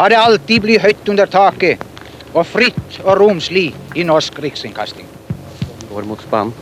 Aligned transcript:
La 0.00 0.06
det 0.08 0.16
alltid 0.16 0.62
bli 0.64 0.78
høyt 0.80 1.08
under 1.12 1.28
taket 1.28 1.82
og 2.32 2.46
fritt 2.48 2.94
og 3.02 3.18
romslig 3.20 3.66
i 4.00 4.04
norsk 4.08 4.38
riksinnkasting. 4.40 5.04
Går 5.90 6.06
mot 6.08 6.22
spanen. 6.24 6.54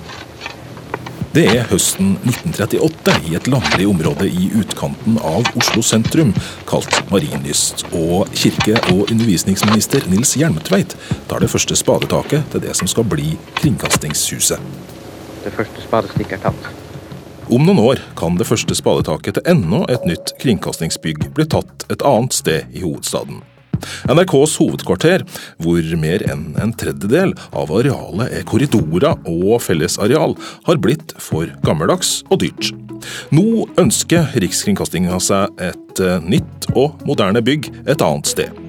Det 1.31 1.45
er 1.53 1.69
høsten 1.71 2.17
1938 2.25 3.15
i 3.29 3.37
et 3.39 3.47
landlig 3.53 3.87
område 3.87 4.27
i 4.27 4.49
utkanten 4.59 5.21
av 5.23 5.47
Oslo 5.61 5.85
sentrum, 5.87 6.33
kalt 6.67 6.99
Marienlyst, 7.13 7.87
og 7.93 8.27
kirke- 8.35 8.83
og 8.97 9.13
undervisningsminister 9.13 10.11
Nils 10.11 10.35
Hjelmtveit 10.41 10.99
tar 11.31 11.45
det 11.45 11.53
første 11.55 11.79
spadetaket 11.79 12.51
til 12.51 12.67
det 12.67 12.75
som 12.81 12.91
skal 12.91 13.07
bli 13.07 13.37
Kringkastingshuset. 13.63 14.59
Det 15.47 15.55
første 15.55 15.87
spadestikket 15.87 16.41
er 16.41 16.49
tatt. 16.49 16.78
Om 17.49 17.63
noen 17.65 17.79
år 17.81 18.01
kan 18.19 18.35
det 18.37 18.45
første 18.45 18.75
spadetaket 18.77 19.39
til 19.39 19.47
enda 19.49 19.79
et 19.89 20.03
nytt 20.05 20.35
kringkastingsbygg 20.43 21.31
bli 21.33 21.47
tatt 21.49 21.87
et 21.89 22.03
annet 22.05 22.35
sted 22.37 22.75
i 22.77 22.83
hovedstaden. 22.83 23.39
NRKs 24.11 24.59
hovedkvarter, 24.61 25.25
hvor 25.63 25.89
mer 26.03 26.25
enn 26.29 26.59
en 26.61 26.75
tredjedel 26.77 27.33
av 27.57 27.73
arealet 27.73 28.35
er 28.37 28.45
korridorer 28.49 29.17
og 29.25 29.63
fellesareal, 29.65 30.37
har 30.69 30.83
blitt 30.85 31.17
for 31.25 31.49
gammeldags 31.65 32.19
og 32.29 32.43
dyrt. 32.45 32.75
Nå 33.33 33.65
ønsker 33.81 34.29
Rikskringkastinga 34.45 35.17
seg 35.23 35.65
et 35.71 36.05
eh, 36.05 36.21
nytt 36.21 36.69
og 36.75 37.01
moderne 37.09 37.41
bygg 37.41 37.71
et 37.87 38.05
annet 38.05 38.29
sted. 38.29 38.65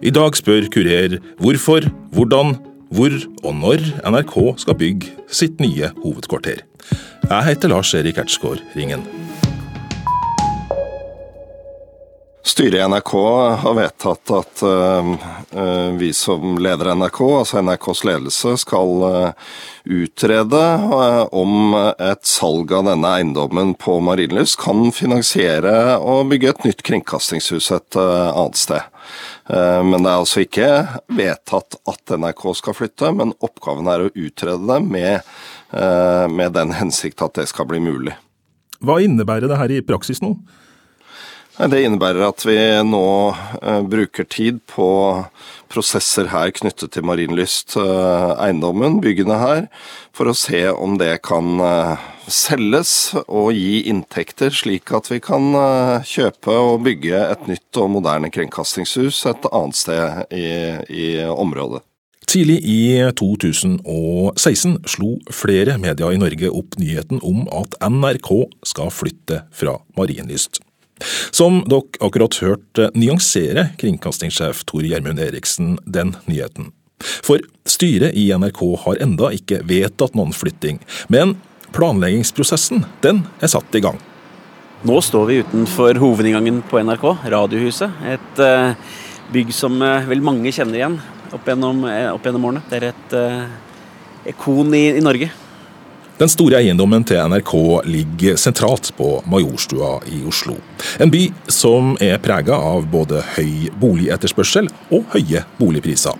I 0.00 0.14
dag 0.16 0.36
spør 0.38 0.72
Kurer 0.72 1.20
hvorfor, 1.42 1.92
hvordan, 2.16 2.56
hvor 2.88 3.20
og 3.42 3.56
når 3.60 3.88
NRK 4.08 4.36
skal 4.64 4.80
bygge 4.80 5.16
sitt 5.28 5.60
nye 5.60 5.92
hovedkvarter. 6.00 6.64
Jeg 7.32 7.46
heter 7.46 7.70
Lars 7.72 7.94
Erik 7.96 8.18
Ertsgaard 8.20 8.60
Ringen. 8.76 9.06
Styret 12.44 12.76
i 12.76 12.82
NRK 12.84 13.12
har 13.62 13.76
vedtatt 13.78 14.32
at 14.36 14.62
uh, 14.66 15.94
vi 15.96 16.10
som 16.12 16.58
leder 16.60 16.90
NRK, 16.92 17.20
altså 17.38 17.62
NRKs 17.64 18.04
ledelse, 18.04 18.52
skal 18.60 19.06
uh, 19.06 19.54
utrede 19.88 20.60
om 21.32 21.72
et 21.94 22.28
salg 22.28 22.74
av 22.76 22.90
denne 22.90 23.14
eiendommen 23.16 23.72
på 23.80 23.96
Marienlyst 24.04 24.60
kan 24.60 24.90
finansiere 24.92 25.96
og 26.04 26.28
bygge 26.34 26.52
et 26.52 26.68
nytt 26.68 26.84
kringkastingshus 26.84 27.72
et 27.78 27.96
annet 28.02 28.60
sted. 28.60 28.91
Men 29.48 30.04
det 30.04 30.06
er 30.06 30.20
altså 30.20 30.42
ikke 30.44 30.66
vedtatt 31.18 31.74
at 31.90 32.12
NRK 32.14 32.44
skal 32.54 32.76
flytte, 32.78 33.08
men 33.18 33.32
oppgaven 33.42 33.88
er 33.90 34.04
å 34.04 34.12
utrede 34.14 34.62
det 34.68 34.78
med, 34.86 35.32
med 36.30 36.54
den 36.54 36.70
hensikt 36.78 37.24
at 37.26 37.40
det 37.40 37.48
skal 37.50 37.66
bli 37.68 37.80
mulig. 37.82 38.14
Hva 38.82 39.00
innebærer 39.02 39.50
det 39.50 39.58
her 39.58 39.74
i 39.74 39.82
praksis 39.86 40.22
nå? 40.22 40.36
Det 41.52 41.82
innebærer 41.84 42.24
at 42.24 42.42
vi 42.48 42.56
nå 42.88 43.06
uh, 43.30 43.82
bruker 43.84 44.24
tid 44.24 44.62
på 44.72 44.86
prosesser 45.70 46.30
her 46.32 46.48
knyttet 46.56 46.94
til 46.94 47.04
Marienlyst, 47.04 47.76
uh, 47.76 48.32
eiendommen, 48.40 49.02
byggene 49.04 49.36
her, 49.36 49.60
for 50.16 50.32
å 50.32 50.36
se 50.36 50.64
om 50.72 50.96
det 51.00 51.18
kan 51.28 51.60
selges 52.30 53.12
og 53.26 53.52
gi 53.56 53.82
inntekter, 53.90 54.52
slik 54.54 54.92
at 54.94 55.10
vi 55.10 55.20
kan 55.22 55.52
kjøpe 56.06 56.54
og 56.54 56.82
bygge 56.86 57.22
et 57.28 57.48
nytt 57.50 57.80
og 57.82 57.90
moderne 57.96 58.30
kringkastingshus 58.32 59.24
et 59.30 59.48
annet 59.50 59.78
sted 59.78 60.36
i, 60.36 60.46
i 60.88 61.08
området. 61.26 61.82
Tidlig 62.32 62.62
i 62.64 62.82
2016 63.18 64.78
slo 64.88 65.16
flere 65.34 65.74
medier 65.82 66.14
i 66.14 66.20
Norge 66.20 66.48
opp 66.48 66.78
nyheten 66.80 67.20
om 67.26 67.42
at 67.52 67.74
NRK 67.82 68.30
skal 68.64 68.92
flytte 68.94 69.42
fra 69.52 69.74
Marienlyst. 69.98 70.62
Som 71.34 71.60
dere 71.68 72.00
akkurat 72.00 72.38
hørte, 72.40 72.88
nyanserer 72.94 73.74
kringkastingssjef 73.80 74.62
Tor 74.70 74.86
Gjermund 74.86 75.20
Eriksen 75.20 75.76
den 75.84 76.14
nyheten. 76.30 76.70
For 77.02 77.42
styret 77.68 78.14
i 78.16 78.28
NRK 78.30 78.62
har 78.84 79.00
enda 79.02 79.32
ikke 79.34 79.64
vedtatt 79.68 80.14
noen 80.16 80.32
flytting, 80.32 80.78
men 81.12 81.34
planleggingsprosessen 81.74 82.84
den 83.04 83.24
er 83.40 83.52
satt 83.52 83.78
i 83.78 83.82
gang. 83.84 83.98
Nå 84.82 84.98
står 85.04 85.28
vi 85.28 85.40
utenfor 85.44 85.98
hovedinngangen 86.02 86.62
på 86.66 86.80
NRK, 86.82 87.04
Radiohuset. 87.30 88.00
Et 88.10 88.40
uh, 88.42 88.72
bygg 89.34 89.52
som 89.54 89.76
uh, 89.78 90.08
vel 90.10 90.24
mange 90.24 90.50
kjenner 90.50 90.80
igjen 90.80 90.96
opp 91.32 91.46
gjennom, 91.46 91.84
uh, 91.86 92.10
opp 92.16 92.26
gjennom 92.26 92.48
årene. 92.50 92.64
Det 92.70 92.80
er 92.80 92.88
et 92.90 94.34
ikon 94.34 94.74
i, 94.74 94.88
i 94.98 95.04
Norge. 95.04 95.30
Den 96.18 96.30
store 96.30 96.60
eiendommen 96.60 97.02
til 97.08 97.18
NRK 97.30 97.54
ligger 97.88 98.36
sentralt 98.38 98.92
på 98.98 99.16
Majorstua 99.30 99.96
i 100.10 100.20
Oslo. 100.28 100.58
En 101.02 101.10
by 101.10 101.24
som 101.50 101.96
er 102.02 102.20
prega 102.22 102.58
av 102.58 102.84
både 102.90 103.22
høy 103.36 103.70
boligetterspørsel 103.82 104.68
og 104.92 105.08
høye 105.16 105.42
boligpriser. 105.58 106.14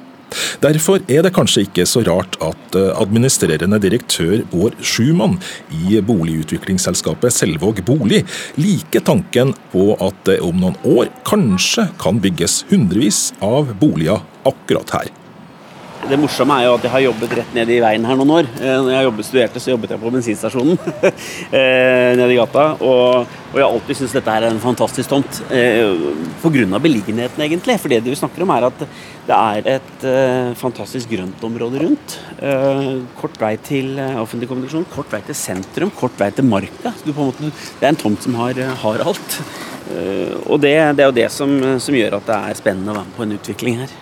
Derfor 0.63 1.03
er 1.09 1.25
det 1.27 1.35
kanskje 1.37 1.67
ikke 1.67 1.87
så 1.89 2.05
rart 2.07 2.39
at 2.45 2.79
eh, 2.79 2.91
administrerende 3.03 3.81
direktør 3.83 4.45
Bård 4.53 4.77
Schumann 4.83 5.39
i 5.73 6.01
boligutviklingsselskapet 6.05 7.35
Selvåg 7.35 7.83
Bolig 7.87 8.23
liker 8.61 9.05
tanken 9.07 9.55
på 9.73 9.93
at 10.03 10.23
det 10.29 10.41
om 10.45 10.61
noen 10.63 10.79
år 10.89 11.11
kanskje 11.29 11.89
kan 12.03 12.21
bygges 12.23 12.63
hundrevis 12.71 13.31
av 13.43 13.75
boliger 13.81 14.23
akkurat 14.49 14.97
her. 14.99 15.11
Det 16.03 16.17
morsomme 16.19 16.57
er 16.59 16.67
jo 16.67 16.73
at 16.75 16.83
jeg 16.83 16.91
har 16.91 17.03
jobbet 17.05 17.35
rett 17.39 17.53
ned 17.55 17.71
i 17.71 17.77
veien 17.83 18.07
her 18.07 18.17
noen 18.19 18.33
år. 18.35 18.49
Eh, 18.59 18.75
når 18.83 18.91
jeg 18.91 19.07
jobbet, 19.07 19.27
studerte, 19.29 19.61
så 19.63 19.71
jobbet 19.71 19.93
jeg 19.95 20.03
på 20.03 20.11
bensinstasjonen 20.11 20.81
eh, 21.07 22.11
nede 22.19 22.35
i 22.35 22.39
gata. 22.41 22.65
Og, 22.83 23.31
og 23.53 23.55
jeg 23.55 23.63
har 23.63 23.69
alltid 23.69 23.99
syntes 24.01 24.17
dette 24.17 24.35
er 24.35 24.49
en 24.49 24.59
fantastisk 24.63 25.13
tomt. 25.13 25.39
Eh, 25.55 25.95
Pga. 26.43 26.81
beliggenheten, 26.83 27.47
egentlig. 27.47 27.79
For 27.79 27.93
det 27.93 28.03
vi 28.03 28.19
snakker 28.19 28.43
om, 28.43 28.51
er 28.51 28.67
at 28.73 28.85
det 29.29 29.39
er 29.39 29.71
et 29.77 30.07
fantastisk 30.59 31.13
grøntområde 31.15 31.85
rundt. 31.85 32.19
Kort 33.21 33.39
vei 33.39 33.55
til 33.63 33.95
offentlig 34.03 34.51
kommunikasjon, 34.51 34.89
kort 34.91 35.13
vei 35.15 35.23
til 35.29 35.39
sentrum, 35.39 35.93
kort 35.95 36.19
vei 36.19 36.33
til 36.35 36.49
marka. 36.51 36.97
Måte, 37.15 37.53
det 37.79 37.87
er 37.87 37.93
en 37.93 38.03
tomt 38.03 38.27
som 38.27 38.35
har, 38.43 38.59
har 38.83 39.07
alt. 39.07 39.43
og 40.49 40.59
det, 40.59 40.75
det, 40.99 41.05
er 41.05 41.13
jo 41.13 41.19
det 41.23 41.29
som, 41.31 41.61
som 41.79 41.95
gjør 41.95 42.19
at 42.19 42.33
det 42.33 42.41
er 42.41 42.65
spennende 42.65 42.91
å 42.91 42.99
være 42.99 43.13
med 43.13 43.21
på 43.21 43.29
en 43.29 43.39
utvikling 43.39 43.85
her. 43.85 44.01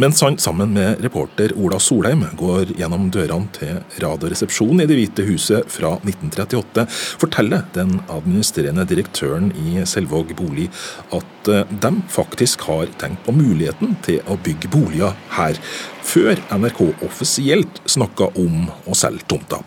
Mens 0.00 0.22
han 0.22 0.38
sammen 0.38 0.72
med 0.72 1.02
reporter 1.04 1.52
Ola 1.60 1.76
Solheim 1.80 2.22
går 2.40 2.70
gjennom 2.78 3.10
dørene 3.12 3.50
til 3.52 3.82
Radioresepsjonen 4.00 4.80
i 4.80 4.86
Det 4.88 4.96
hvite 4.96 5.26
huset 5.26 5.68
fra 5.68 5.90
1938, 6.00 6.86
forteller 7.20 7.66
den 7.76 7.98
administrerende 8.06 8.86
direktøren 8.88 9.50
i 9.52 9.84
Selvåg 9.88 10.32
bolig 10.38 10.70
at 11.12 11.52
eh, 11.52 11.76
de 11.84 11.92
faktisk 12.08 12.64
har 12.70 12.88
tenkt 13.02 13.20
på 13.26 13.36
muligheten 13.36 13.98
til 14.06 14.24
å 14.32 14.38
bygge 14.40 14.72
boliger 14.72 15.12
her, 15.36 15.60
før 16.00 16.40
NRK 16.56 16.82
offisielt 17.04 17.84
snakka 17.84 18.32
om 18.40 18.64
å 18.88 18.96
selge 18.96 19.28
tomta. 19.28 19.60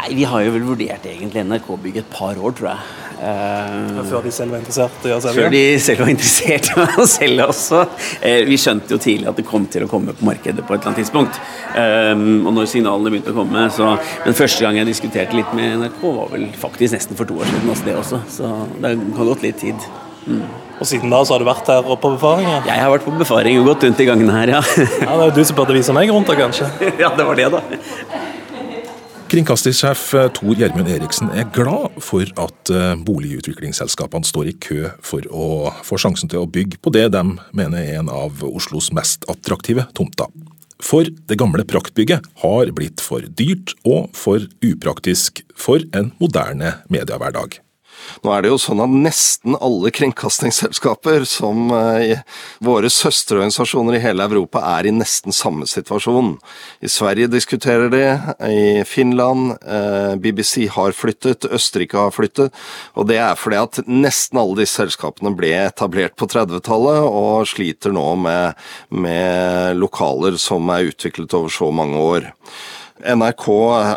Nei, 0.00 0.14
Vi 0.16 0.24
har 0.24 0.40
jo 0.46 0.52
vel 0.54 0.62
vurdert 0.64 1.04
egentlig 1.04 1.42
NRK-bygg 1.44 2.00
et 2.00 2.10
par 2.12 2.38
år, 2.38 2.54
tror 2.56 2.70
jeg. 2.70 2.84
Uh, 3.20 3.98
før 4.08 4.22
de 4.24 4.30
selv 4.32 4.54
var 4.54 4.62
interessert 4.62 5.02
i 5.04 5.10
å 5.12 5.18
selge? 5.20 5.42
Før 5.42 5.50
de 5.52 5.60
selv 5.84 6.00
var 6.00 6.12
interessert 6.14 6.70
i 6.70 6.84
å 7.02 7.04
selge 7.10 7.48
også. 7.52 7.82
Uh, 8.22 8.38
vi 8.48 8.56
skjønte 8.62 8.94
jo 8.94 9.00
tidlig 9.02 9.28
at 9.28 9.36
det 9.36 9.44
kom 9.50 9.66
til 9.68 9.84
å 9.84 9.90
komme 9.90 10.14
på 10.16 10.24
markedet 10.24 10.64
på 10.64 10.72
et 10.72 10.78
eller 10.78 10.94
annet 10.94 11.02
tidspunkt. 11.02 11.36
Uh, 11.74 12.14
og 12.16 12.54
når 12.56 12.70
signalene 12.72 13.12
begynte 13.12 13.34
å 13.34 13.36
komme 13.42 13.66
så, 13.76 13.92
Men 14.24 14.38
første 14.38 14.64
gang 14.64 14.80
jeg 14.80 14.88
diskuterte 14.88 15.36
litt 15.36 15.52
med 15.58 15.82
NRK, 15.82 16.00
var 16.16 16.32
vel 16.32 16.48
faktisk 16.64 16.96
nesten 16.96 17.20
for 17.20 17.28
to 17.28 17.36
år 17.36 17.52
siden. 17.52 17.68
Også 17.74 17.90
det 17.90 17.98
også, 18.00 18.24
Så 18.38 18.54
det 18.80 18.96
har 18.96 19.30
gått 19.34 19.44
litt 19.44 19.60
tid. 19.60 19.90
Mm. 20.24 20.42
Og 20.80 20.88
siden 20.88 21.12
da 21.12 21.20
så 21.28 21.36
har 21.36 21.44
du 21.44 21.48
vært 21.48 21.68
her 21.68 21.84
på 21.84 22.14
befaring? 22.14 22.48
Ja? 22.48 22.60
Jeg 22.70 22.84
har 22.86 22.92
vært 22.94 23.04
på 23.04 23.12
befaring 23.20 23.60
og 23.60 23.68
gått 23.74 23.84
rundt 23.84 24.00
i 24.00 24.08
gangene 24.08 24.32
her, 24.32 24.56
ja. 24.56 24.64
ja 25.04 25.12
det 25.12 25.26
er 25.26 25.28
jo 25.28 25.36
du 25.36 25.44
som 25.44 25.60
burde 25.60 25.76
vise 25.76 25.92
meg 25.96 26.12
rundt 26.12 26.32
da, 26.32 26.36
kanskje? 26.40 26.72
ja, 27.04 27.12
det 27.16 27.26
var 27.28 27.36
det, 27.36 27.50
da. 27.52 28.29
Kringkastingssjef 29.30 30.08
eh, 30.18 30.28
Tor 30.34 30.56
Gjermund 30.58 30.88
Eriksen 30.90 31.28
er 31.30 31.46
glad 31.54 32.00
for 32.02 32.26
at 32.42 32.70
eh, 32.74 32.96
boligutviklingsselskapene 33.06 34.26
står 34.26 34.50
i 34.50 34.54
kø 34.58 34.88
for 35.06 35.22
å 35.30 35.70
få 35.86 36.00
sjansen 36.02 36.32
til 36.32 36.42
å 36.42 36.48
bygge 36.50 36.80
på 36.82 36.90
det 36.96 37.04
de 37.14 37.22
mener 37.54 37.78
er 37.78 38.00
en 38.00 38.10
av 38.10 38.42
Oslos 38.48 38.90
mest 38.96 39.28
attraktive 39.30 39.86
tomter. 39.94 40.26
For 40.82 41.06
det 41.06 41.38
gamle 41.38 41.62
praktbygget 41.68 42.26
har 42.42 42.74
blitt 42.74 43.04
for 43.04 43.22
dyrt 43.22 43.76
og 43.86 44.10
for 44.18 44.50
upraktisk 44.66 45.44
for 45.54 45.84
en 45.94 46.10
moderne 46.18 46.80
mediehverdag. 46.90 47.60
Nå 48.24 48.32
er 48.34 48.44
det 48.44 48.50
jo 48.50 48.58
sånn 48.60 48.82
at 48.82 48.92
nesten 48.92 49.56
alle 49.62 49.92
kringkastingsselskaper, 49.94 51.24
som 51.28 51.70
eh, 51.74 52.22
våre 52.64 52.90
søsterorganisasjoner 52.92 53.96
i 53.96 54.02
hele 54.02 54.26
Europa, 54.26 54.62
er 54.78 54.88
i 54.88 54.94
nesten 54.94 55.34
samme 55.34 55.68
situasjon. 55.70 56.34
I 56.84 56.90
Sverige 56.90 57.30
diskuterer 57.32 57.92
de, 57.92 58.02
i 58.50 58.64
Finland, 58.88 59.54
eh, 59.62 60.16
BBC 60.20 60.66
har 60.74 60.96
flyttet, 60.96 61.48
Østerrike 61.50 61.98
har 62.00 62.14
flyttet. 62.14 62.56
Og 62.98 63.08
det 63.10 63.20
er 63.22 63.38
fordi 63.38 63.60
at 63.60 63.80
nesten 63.88 64.40
alle 64.40 64.60
disse 64.62 64.80
selskapene 64.80 65.32
ble 65.36 65.54
etablert 65.62 66.16
på 66.20 66.28
30-tallet, 66.30 67.06
og 67.06 67.48
sliter 67.50 67.94
nå 67.94 68.06
med, 68.20 68.60
med 68.90 69.80
lokaler 69.80 70.36
som 70.40 70.68
er 70.74 70.90
utviklet 70.90 71.34
over 71.36 71.52
så 71.52 71.70
mange 71.74 72.04
år. 72.10 72.30
NRK 73.00 73.46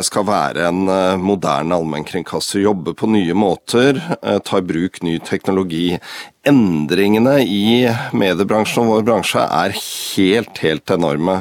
skal 0.05 0.25
være 0.27 0.67
en 0.69 0.87
eh, 0.91 1.19
moderne 1.19 1.75
allmennkringkaster, 1.75 2.61
jobbe 2.63 2.93
på 2.97 3.09
nye 3.11 3.35
måter, 3.35 3.99
eh, 4.21 4.39
ta 4.45 4.59
i 4.59 4.65
bruk 4.65 5.01
ny 5.03 5.17
teknologi. 5.23 5.97
Endringene 6.47 7.37
i 7.43 7.87
mediebransjen 8.15 8.83
og 8.83 8.97
vår 8.97 9.05
bransje 9.07 9.43
er 9.43 9.75
helt, 9.75 10.63
helt 10.63 10.95
enorme. 10.95 11.37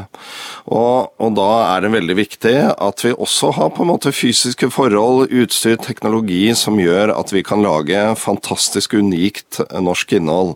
Og, 0.67 1.13
og, 1.19 1.33
da 1.39 1.49
er 1.73 1.85
det 1.85 1.95
veldig 1.97 2.19
viktig 2.19 2.57
at 2.73 3.07
vi 3.07 3.15
også 3.15 3.55
har 3.59 3.73
på 3.75 3.87
en 3.87 3.93
måte 3.95 4.15
fysiske 4.15 4.71
forhold, 4.75 5.31
utstyr, 5.31 5.79
teknologi 5.83 6.45
som 6.59 6.79
gjør 6.83 7.15
at 7.17 7.35
vi 7.35 7.43
kan 7.47 7.65
lage 7.65 8.13
fantastisk 8.21 8.95
unikt 8.99 9.63
norsk 9.79 10.19
innhold. 10.19 10.55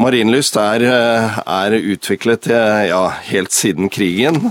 Marienlyst 0.00 0.56
er, 0.60 0.84
eh, 0.84 1.38
er 1.44 1.74
utviklet 1.76 2.46
ja, 2.88 3.02
helt 3.28 3.52
siden 3.52 3.90
krigen. 3.92 4.50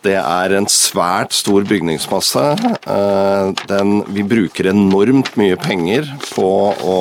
Det 0.00 0.16
er 0.16 0.54
en 0.56 0.68
svært 0.70 1.34
stor 1.36 1.66
bygningsmasse. 1.68 2.44
Eh, 2.88 3.50
den, 3.68 3.90
vi 4.08 4.24
bruker 4.24 4.70
enormt 4.70 5.34
mye 5.40 5.58
penger 5.60 6.08
på 6.30 6.48
å 6.72 7.00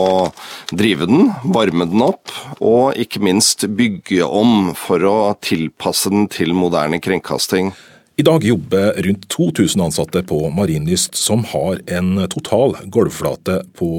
drive 0.75 1.07
den, 1.07 1.29
varme 1.55 1.87
den 1.87 2.03
opp, 2.03 2.33
og 2.59 2.99
ikke 2.99 3.23
minst 3.23 3.63
bygge 3.79 4.27
om 4.27 4.73
for 4.75 5.05
å 5.07 5.17
tilpasse 5.39 6.11
den 6.11 6.27
til 6.31 6.51
moderne 6.57 6.99
kringkasting. 6.99 7.71
I 8.19 8.25
dag 8.27 8.43
jobber 8.43 8.97
rundt 9.05 9.29
2000 9.31 9.85
ansatte 9.85 10.25
på 10.27 10.41
Marienlyst, 10.51 11.15
som 11.15 11.45
har 11.53 11.79
en 11.87 12.25
total 12.27 12.75
gulvflate 12.91 13.61
på 13.79 13.91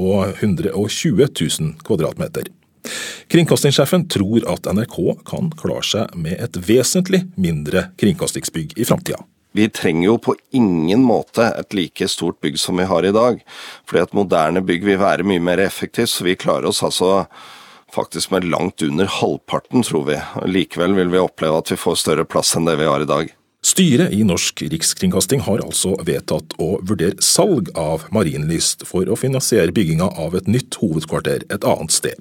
120 0.43 1.25
000 1.25 1.71
kvadratmeter. 1.87 2.51
Kringkastingssjefen 3.31 4.07
tror 4.11 4.45
at 4.51 4.67
NRK 4.67 4.97
kan 5.27 5.51
klare 5.59 5.85
seg 5.85 6.15
med 6.19 6.39
et 6.41 6.57
vesentlig 6.67 7.23
mindre 7.39 7.89
kringkastingsbygg 8.01 8.77
i 8.77 8.87
framtida. 8.87 9.21
Vi 9.53 9.67
trenger 9.69 10.05
jo 10.05 10.17
på 10.17 10.35
ingen 10.55 11.03
måte 11.03 11.49
et 11.59 11.75
like 11.75 12.07
stort 12.07 12.39
bygg 12.41 12.59
som 12.59 12.77
vi 12.79 12.87
har 12.87 13.05
i 13.05 13.11
dag. 13.11 13.41
Fordi 13.85 14.03
et 14.03 14.13
moderne 14.15 14.63
bygg 14.63 14.85
vil 14.87 15.01
være 15.01 15.27
mye 15.27 15.43
mer 15.43 15.59
effektivt, 15.59 16.13
så 16.13 16.23
vi 16.23 16.37
klarer 16.39 16.69
oss 16.71 16.79
altså 16.87 17.25
faktisk 17.91 18.31
med 18.31 18.47
langt 18.47 18.81
under 18.81 19.11
halvparten, 19.11 19.83
tror 19.83 20.07
vi. 20.07 20.17
Likevel 20.47 20.95
vil 20.95 21.11
vi 21.11 21.19
oppleve 21.19 21.59
at 21.59 21.71
vi 21.73 21.79
får 21.79 21.99
større 21.99 22.25
plass 22.25 22.55
enn 22.55 22.69
det 22.69 22.77
vi 22.79 22.87
har 22.87 23.03
i 23.03 23.09
dag. 23.09 23.35
Styret 23.61 24.15
i 24.15 24.23
Norsk 24.25 24.63
Rikskringkasting 24.71 25.43
har 25.45 25.61
altså 25.61 25.93
vedtatt 26.07 26.55
å 26.57 26.79
vurdere 26.81 27.21
salg 27.21 27.69
av 27.77 28.07
Marienlyst 28.15 28.87
for 28.89 29.05
å 29.05 29.19
finansiere 29.19 29.75
bygginga 29.75 30.07
av 30.17 30.33
et 30.39 30.47
nytt 30.49 30.79
hovedkvarter 30.81 31.45
et 31.45 31.67
annet 31.67 31.93
sted. 31.93 32.17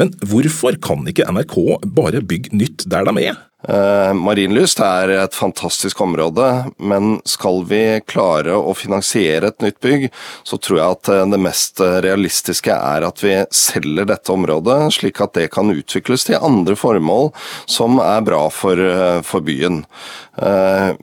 Men 0.00 0.14
hvorfor 0.24 0.78
kan 0.82 1.06
ikke 1.10 1.28
NRK 1.30 1.56
bare 1.84 2.24
bygge 2.24 2.56
nytt 2.56 2.88
der 2.90 3.08
de 3.08 3.30
er? 3.30 3.38
Eh, 3.68 4.12
Marienlyst 4.16 4.80
er 4.80 5.10
et 5.12 5.34
fantastisk 5.36 6.00
område, 6.00 6.46
men 6.80 7.18
skal 7.28 7.60
vi 7.68 7.82
klare 8.08 8.56
å 8.56 8.72
finansiere 8.76 9.50
et 9.50 9.60
nytt 9.60 9.80
bygg, 9.84 10.06
så 10.48 10.56
tror 10.56 10.78
jeg 10.78 10.96
at 10.96 11.10
eh, 11.12 11.26
det 11.34 11.40
mest 11.44 11.82
realistiske 12.06 12.72
er 12.72 13.04
at 13.04 13.20
vi 13.20 13.34
selger 13.52 14.08
dette 14.08 14.32
området, 14.32 14.78
slik 14.96 15.20
at 15.20 15.36
det 15.36 15.50
kan 15.52 15.72
utvikles 15.74 16.24
til 16.30 16.40
andre 16.40 16.78
formål 16.78 17.34
som 17.68 18.00
er 18.00 18.24
bra 18.24 18.46
for, 18.54 18.80
eh, 18.80 19.20
for 19.26 19.44
byen. 19.44 19.84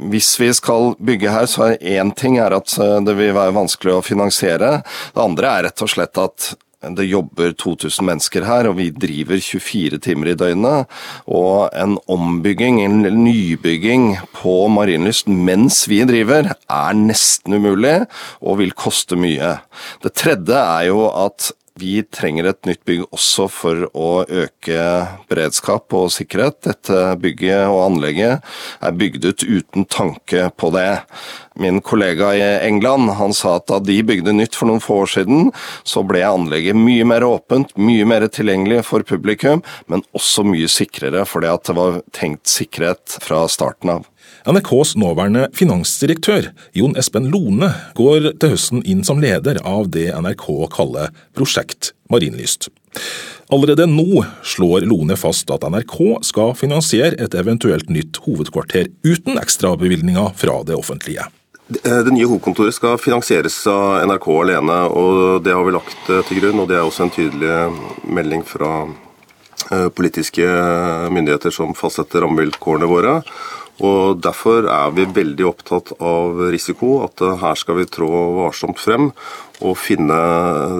Hvis 0.09 0.31
vi 0.41 0.47
skal 0.55 0.95
bygge 0.97 1.29
her, 1.29 1.45
så 1.45 1.67
er 1.67 1.99
én 1.99 2.09
ting 2.17 2.39
at 2.41 2.73
det 3.05 3.13
vil 3.19 3.35
være 3.35 3.53
vanskelig 3.53 3.93
å 3.93 4.01
finansiere. 4.01 4.79
Det 5.13 5.21
andre 5.21 5.51
er 5.51 5.67
rett 5.67 5.83
og 5.85 5.91
slett 5.91 6.17
at 6.17 6.55
det 6.77 7.07
jobber 7.09 7.55
2000 7.57 8.05
mennesker 8.05 8.45
her, 8.45 8.67
og 8.69 8.77
vi 8.77 8.91
driver 8.93 9.39
24 9.41 9.97
timer 10.03 10.31
i 10.31 10.35
døgnet. 10.37 10.91
Og 11.25 11.71
en 11.73 11.97
ombygging, 12.07 12.79
en 12.83 13.01
nybygging 13.23 14.11
på 14.37 14.59
Marienlyst 14.69 15.27
mens 15.27 15.83
vi 15.89 16.03
driver, 16.07 16.53
er 16.53 16.97
nesten 16.97 17.57
umulig 17.57 17.97
og 18.41 18.59
vil 18.61 18.75
koste 18.77 19.17
mye. 19.17 19.57
Det 20.03 20.13
tredje 20.13 20.61
er 20.61 20.89
jo 20.91 21.07
at 21.09 21.51
vi 21.79 22.01
trenger 22.03 22.49
et 22.49 22.67
nytt 22.67 22.83
bygg 22.87 23.05
også 23.13 23.47
for 23.51 23.87
å 23.93 24.09
øke 24.25 24.81
beredskap 25.29 25.93
og 25.97 26.09
sikkerhet. 26.13 26.59
Dette 26.65 27.03
bygget 27.21 27.67
og 27.69 27.83
anlegget 27.85 28.45
er 28.81 28.97
bygd 28.97 29.27
ut 29.29 29.45
uten 29.45 29.87
tanke 29.89 30.49
på 30.57 30.71
det. 30.75 30.89
Min 31.57 31.81
kollega 31.81 32.33
i 32.37 32.43
England 32.67 33.13
han 33.17 33.33
sa 33.33 33.55
at 33.57 33.67
da 33.69 33.79
de 33.81 33.97
bygde 34.05 34.35
nytt 34.35 34.57
for 34.57 34.69
noen 34.69 34.83
få 34.83 35.01
år 35.05 35.13
siden, 35.15 35.51
så 35.87 36.03
ble 36.05 36.21
anlegget 36.25 36.77
mye 36.77 37.05
mer 37.07 37.25
åpent, 37.25 37.73
mye 37.77 38.05
mer 38.09 38.27
tilgjengelig 38.29 38.83
for 38.89 39.05
publikum, 39.07 39.63
men 39.89 40.05
også 40.17 40.45
mye 40.45 40.69
sikrere, 40.69 41.25
fordi 41.25 41.55
det 41.67 41.77
var 41.77 42.01
tenkt 42.15 42.51
sikkerhet 42.51 43.17
fra 43.23 43.45
starten 43.51 43.97
av. 43.97 44.05
NRKs 44.47 44.93
nåværende 44.95 45.49
finansdirektør, 45.51 46.45
Jon 46.71 46.93
Espen 46.95 47.25
Lone, 47.33 47.67
går 47.99 48.29
til 48.39 48.53
høsten 48.53 48.83
inn 48.87 49.01
som 49.03 49.19
leder 49.19 49.57
av 49.67 49.89
det 49.91 50.05
NRK 50.15 50.45
kaller 50.71 51.11
Prosjekt 51.35 51.89
Marienlyst. 52.07 52.69
Allerede 53.51 53.89
nå 53.91 54.23
slår 54.47 54.85
Lone 54.87 55.17
fast 55.19 55.51
at 55.51 55.65
NRK 55.67 55.97
skal 56.29 56.55
finansiere 56.55 57.19
et 57.25 57.35
eventuelt 57.35 57.91
nytt 57.91 58.21
hovedkvarter 58.23 58.87
uten 59.03 59.35
ekstrabevilgninger 59.41 60.31
fra 60.39 60.61
det 60.63 60.79
offentlige. 60.79 61.27
Det 61.67 62.15
nye 62.15 62.29
hovedkontoret 62.31 62.77
skal 62.77 62.95
finansieres 63.03 63.59
av 63.67 63.99
NRK 64.07 64.31
alene, 64.45 64.79
og 64.87 65.43
det 65.43 65.59
har 65.59 65.67
vi 65.67 65.75
lagt 65.75 66.07
til 66.07 66.39
grunn. 66.39 66.63
og 66.63 66.71
Det 66.71 66.79
er 66.79 66.87
også 66.87 67.03
en 67.03 67.15
tydelig 67.17 67.59
melding 68.07 68.47
fra 68.47 68.71
eh, 69.73 69.89
politiske 69.91 70.47
myndigheter 71.11 71.51
som 71.51 71.75
fastsetter 71.75 72.23
rammevilkårene 72.23 72.87
våre. 72.87 73.17
Og 73.85 74.17
Derfor 74.23 74.65
er 74.65 74.93
vi 74.95 75.05
veldig 75.05 75.45
opptatt 75.45 75.91
av 76.01 76.39
risiko, 76.53 77.03
at 77.05 77.21
her 77.41 77.57
skal 77.59 77.77
vi 77.77 77.89
trå 77.89 78.09
varsomt 78.39 78.79
frem 78.81 79.11
og 79.65 79.77
finne 79.77 80.17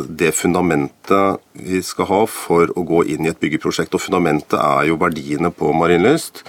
det 0.07 0.31
fundamentet 0.38 1.41
vi 1.57 1.81
skal 1.85 2.09
ha 2.11 2.19
for 2.29 2.69
å 2.77 2.85
gå 2.85 3.03
inn 3.13 3.25
i 3.25 3.31
et 3.31 3.39
byggeprosjekt. 3.41 3.94
Og 3.94 4.03
Fundamentet 4.03 4.57
er 4.59 4.89
jo 4.89 4.99
verdiene 5.01 5.51
på 5.53 5.73
Marienlyst, 5.77 6.44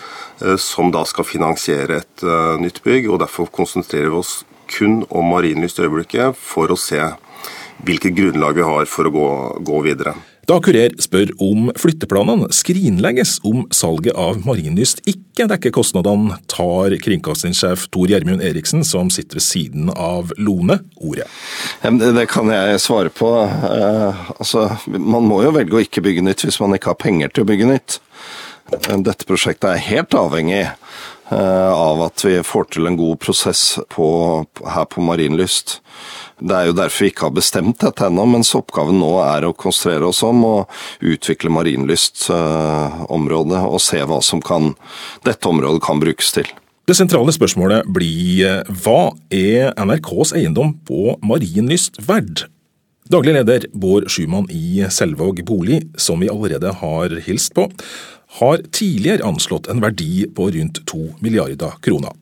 eh, 0.44 0.56
som 0.60 0.92
da 0.92 1.04
skal 1.08 1.28
finansiere 1.28 2.02
et 2.02 2.24
eh, 2.24 2.56
nytt 2.60 2.82
bygg. 2.84 3.08
og 3.08 3.20
Derfor 3.24 3.52
konsentrerer 3.52 4.12
vi 4.12 4.20
oss 4.20 4.42
kun 4.68 5.04
om 5.08 5.32
Marienlyst 5.32 5.80
i 5.80 5.86
øyeblikket, 5.86 6.36
for 6.36 6.68
å 6.68 6.80
se 6.80 7.00
hvilket 7.84 8.16
grunnlag 8.16 8.58
vi 8.58 8.66
har 8.66 8.88
for 8.90 9.08
å 9.08 9.14
gå, 9.14 9.28
gå 9.64 9.84
videre. 9.86 10.16
Da 10.48 10.56
Kurer 10.64 10.94
spør 10.96 11.28
om 11.44 11.66
flytteplanene 11.76 12.46
skrinlegges 12.56 13.34
om 13.44 13.66
salget 13.74 14.16
av 14.16 14.38
Marienlyst 14.46 15.02
ikke 15.04 15.44
dekker 15.50 15.75
kostnadene, 15.76 16.38
tar 16.49 16.94
kringkastingssjef 17.04 17.84
Tor 17.92 18.08
Gjermund 18.08 18.40
Eriksen, 18.40 18.80
som 18.80 19.11
sitter 19.12 19.37
ved 19.37 19.44
siden 19.44 19.90
av 19.92 20.32
Lone, 20.40 20.78
ordet. 21.04 21.28
Det 21.84 22.25
kan 22.32 22.49
jeg 22.54 22.80
svare 22.80 23.12
på. 23.12 23.28
Eh, 23.44 24.25
altså, 24.38 24.64
man 24.88 25.28
må 25.28 25.42
jo 25.44 25.52
velge 25.58 25.76
å 25.76 25.84
ikke 25.84 26.06
bygge 26.08 26.25
nytt 26.25 26.46
hvis 26.46 26.61
man 26.64 26.78
ikke 26.78 26.94
har 26.94 27.02
penger 27.04 27.34
til 27.34 27.44
å 27.44 27.50
bygge 27.52 27.68
nytt. 27.68 28.00
Dette 29.04 29.28
prosjektet 29.28 29.68
er 29.75 29.84
helt 29.84 30.16
avhengig 30.16 30.64
av 31.35 32.02
at 32.06 32.25
vi 32.25 32.38
får 32.47 32.64
til 32.75 32.87
en 32.88 32.97
god 32.99 33.18
prosess 33.20 33.78
på, 33.92 34.06
her 34.64 34.87
på 34.88 35.02
Marienlyst. 35.04 35.80
Det 36.38 36.54
er 36.54 36.66
jo 36.68 36.76
derfor 36.78 37.04
vi 37.04 37.11
ikke 37.12 37.26
har 37.26 37.37
bestemt 37.37 37.80
dette 37.82 38.06
ennå, 38.06 38.25
mens 38.30 38.54
oppgaven 38.56 39.00
nå 39.00 39.11
er 39.25 39.44
å 39.49 39.58
konsentrere 39.58 40.06
oss 40.08 40.23
om 40.26 40.44
å 40.47 40.66
utvikle 41.04 41.50
Marienlyst-området 41.54 43.62
og 43.66 43.80
se 43.82 44.00
hva 44.06 44.20
som 44.25 44.40
kan, 44.44 44.75
dette 45.26 45.49
området 45.50 45.82
kan 45.85 46.00
brukes 46.02 46.32
til. 46.37 46.49
Det 46.88 46.97
sentrale 46.97 47.32
spørsmålet 47.37 47.80
blir 47.92 48.62
hva 48.85 49.00
er 49.35 49.75
NRKs 49.76 50.32
eiendom 50.38 50.70
på 50.88 51.18
Marienlyst 51.20 52.00
verd? 52.08 52.37
Daglig 53.08 53.32
leder 53.38 53.64
Bård 53.72 54.10
Schumann 54.12 54.50
i 54.52 54.84
Selvåg 54.92 55.40
bolig, 55.48 55.80
som 55.96 56.20
vi 56.20 56.28
allerede 56.28 56.74
har 56.76 57.14
hilst 57.24 57.54
på, 57.56 57.64
har 58.36 58.60
tidligere 58.68 59.24
anslått 59.24 59.70
en 59.72 59.80
verdi 59.80 60.26
på 60.36 60.50
rundt 60.52 60.82
to 60.84 61.14
milliarder 61.24 61.78
kroner. 61.80 62.12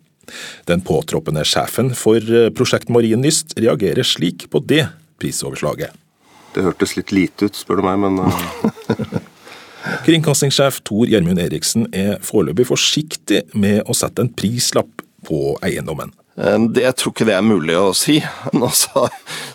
Den 0.70 0.84
påtroppende 0.86 1.42
sjefen 1.42 1.90
for 1.98 2.22
eh, 2.22 2.52
Prosjekt 2.54 2.90
Marienlyst 2.94 3.56
reagerer 3.58 4.06
slik 4.06 4.46
på 4.50 4.62
det 4.62 4.84
prisoverslaget. 5.18 5.90
Det 6.54 6.62
hørtes 6.62 6.94
litt 6.94 7.10
lite 7.10 7.48
ut, 7.48 7.58
spør 7.58 7.82
du 7.82 7.86
meg, 7.88 7.98
men 8.06 8.22
uh... 8.22 9.26
Kringkastingssjef 10.06 10.78
Tor 10.86 11.10
Gjermund 11.10 11.42
Eriksen 11.42 11.88
er 11.94 12.22
foreløpig 12.26 12.68
forsiktig 12.70 13.42
med 13.58 13.82
å 13.90 13.94
sette 13.94 14.22
en 14.22 14.30
prislapp 14.38 15.02
på 15.26 15.56
eiendommen. 15.66 16.14
Eh, 16.36 16.58
det, 16.68 16.82
jeg 16.84 16.96
tror 17.00 17.14
ikke 17.14 17.26
det 17.28 17.36
er 17.36 17.46
mulig 17.46 17.76
å 17.80 17.94
si. 17.96 18.18
Nå 18.58 18.68
sa, 18.76 19.06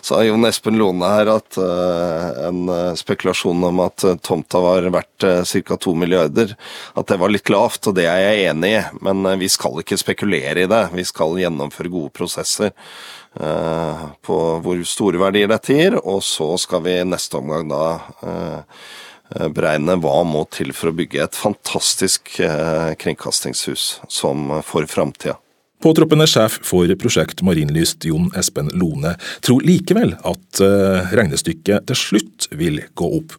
sa 0.02 0.22
Jon 0.26 0.46
Espen 0.48 0.78
Lone 0.80 1.10
her 1.14 1.30
at 1.36 1.58
uh, 1.60 2.48
en 2.48 2.64
uh, 2.70 2.94
spekulasjon 2.98 3.62
om 3.68 3.82
at 3.84 4.06
uh, 4.06 4.16
tomta 4.22 4.62
var 4.62 4.88
verdt 4.94 5.26
uh, 5.28 5.42
ca. 5.46 5.78
to 5.78 5.94
milliarder, 5.98 6.56
at 6.98 7.10
det 7.10 7.20
var 7.22 7.32
litt 7.32 7.52
lavt, 7.52 7.86
og 7.90 7.98
det 7.98 8.08
er 8.10 8.22
jeg 8.24 8.48
enig 8.50 8.72
i. 8.74 8.82
Men 9.04 9.26
vi 9.40 9.50
skal 9.52 9.78
ikke 9.82 10.00
spekulere 10.00 10.64
i 10.64 10.70
det. 10.70 10.84
Vi 10.96 11.06
skal 11.06 11.38
gjennomføre 11.40 11.92
gode 11.92 12.12
prosesser 12.14 12.74
på 13.32 14.38
hvor 14.60 14.80
store 14.84 15.16
verdier 15.16 15.48
dette 15.48 15.72
gir, 15.72 15.94
og 15.96 16.18
så 16.26 16.50
skal 16.60 16.82
vi 16.84 16.98
neste 17.08 17.38
omgang 17.38 17.64
da 17.70 17.86
beregne 19.56 19.96
hva 20.04 20.18
må 20.28 20.42
til 20.52 20.74
for 20.76 20.90
å 20.90 20.96
bygge 20.98 21.22
et 21.24 21.38
fantastisk 21.40 22.34
kringkastingshus 23.00 23.86
som 24.12 24.52
for 24.68 24.84
framtida. 24.84 25.38
Påtroppende 25.82 26.28
sjef 26.30 26.60
for 26.62 26.90
Prosjekt 27.00 27.40
Marinlyst, 27.42 28.04
Jon 28.06 28.28
Espen 28.38 28.70
Lone, 28.78 29.16
tror 29.42 29.64
likevel 29.66 30.14
at 30.22 30.60
eh, 30.62 31.14
regnestykket 31.18 31.88
til 31.90 31.98
slutt 31.98 32.46
vil 32.54 32.78
gå 32.98 33.08
opp. 33.18 33.34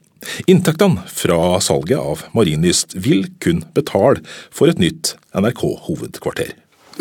Inntektene 0.52 1.04
fra 1.08 1.60
salget 1.64 2.00
av 2.00 2.26
Marinlyst 2.36 2.98
vil 3.00 3.30
kun 3.44 3.64
betale 3.76 4.24
for 4.52 4.72
et 4.72 4.82
nytt 4.82 5.16
NRK-hovedkvarter. 5.36 6.52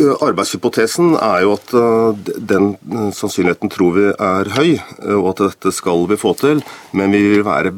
Eh, 0.00 0.12
arbeidshypotesen 0.24 1.12
er 1.20 1.42
jo 1.44 1.52
at 1.58 1.72
eh, 1.76 2.30
den 2.48 2.70
eh, 2.88 3.10
sannsynligheten 3.12 3.68
tror 3.72 3.92
vi 3.98 4.06
er 4.08 4.48
høy, 4.56 4.70
og 5.18 5.26
at 5.32 5.42
dette 5.42 5.72
skal 5.76 6.06
vi 6.08 6.16
få 6.20 6.32
til. 6.40 6.62
Men 6.96 7.12
vi 7.12 7.20
vil 7.34 7.44
være, 7.44 7.74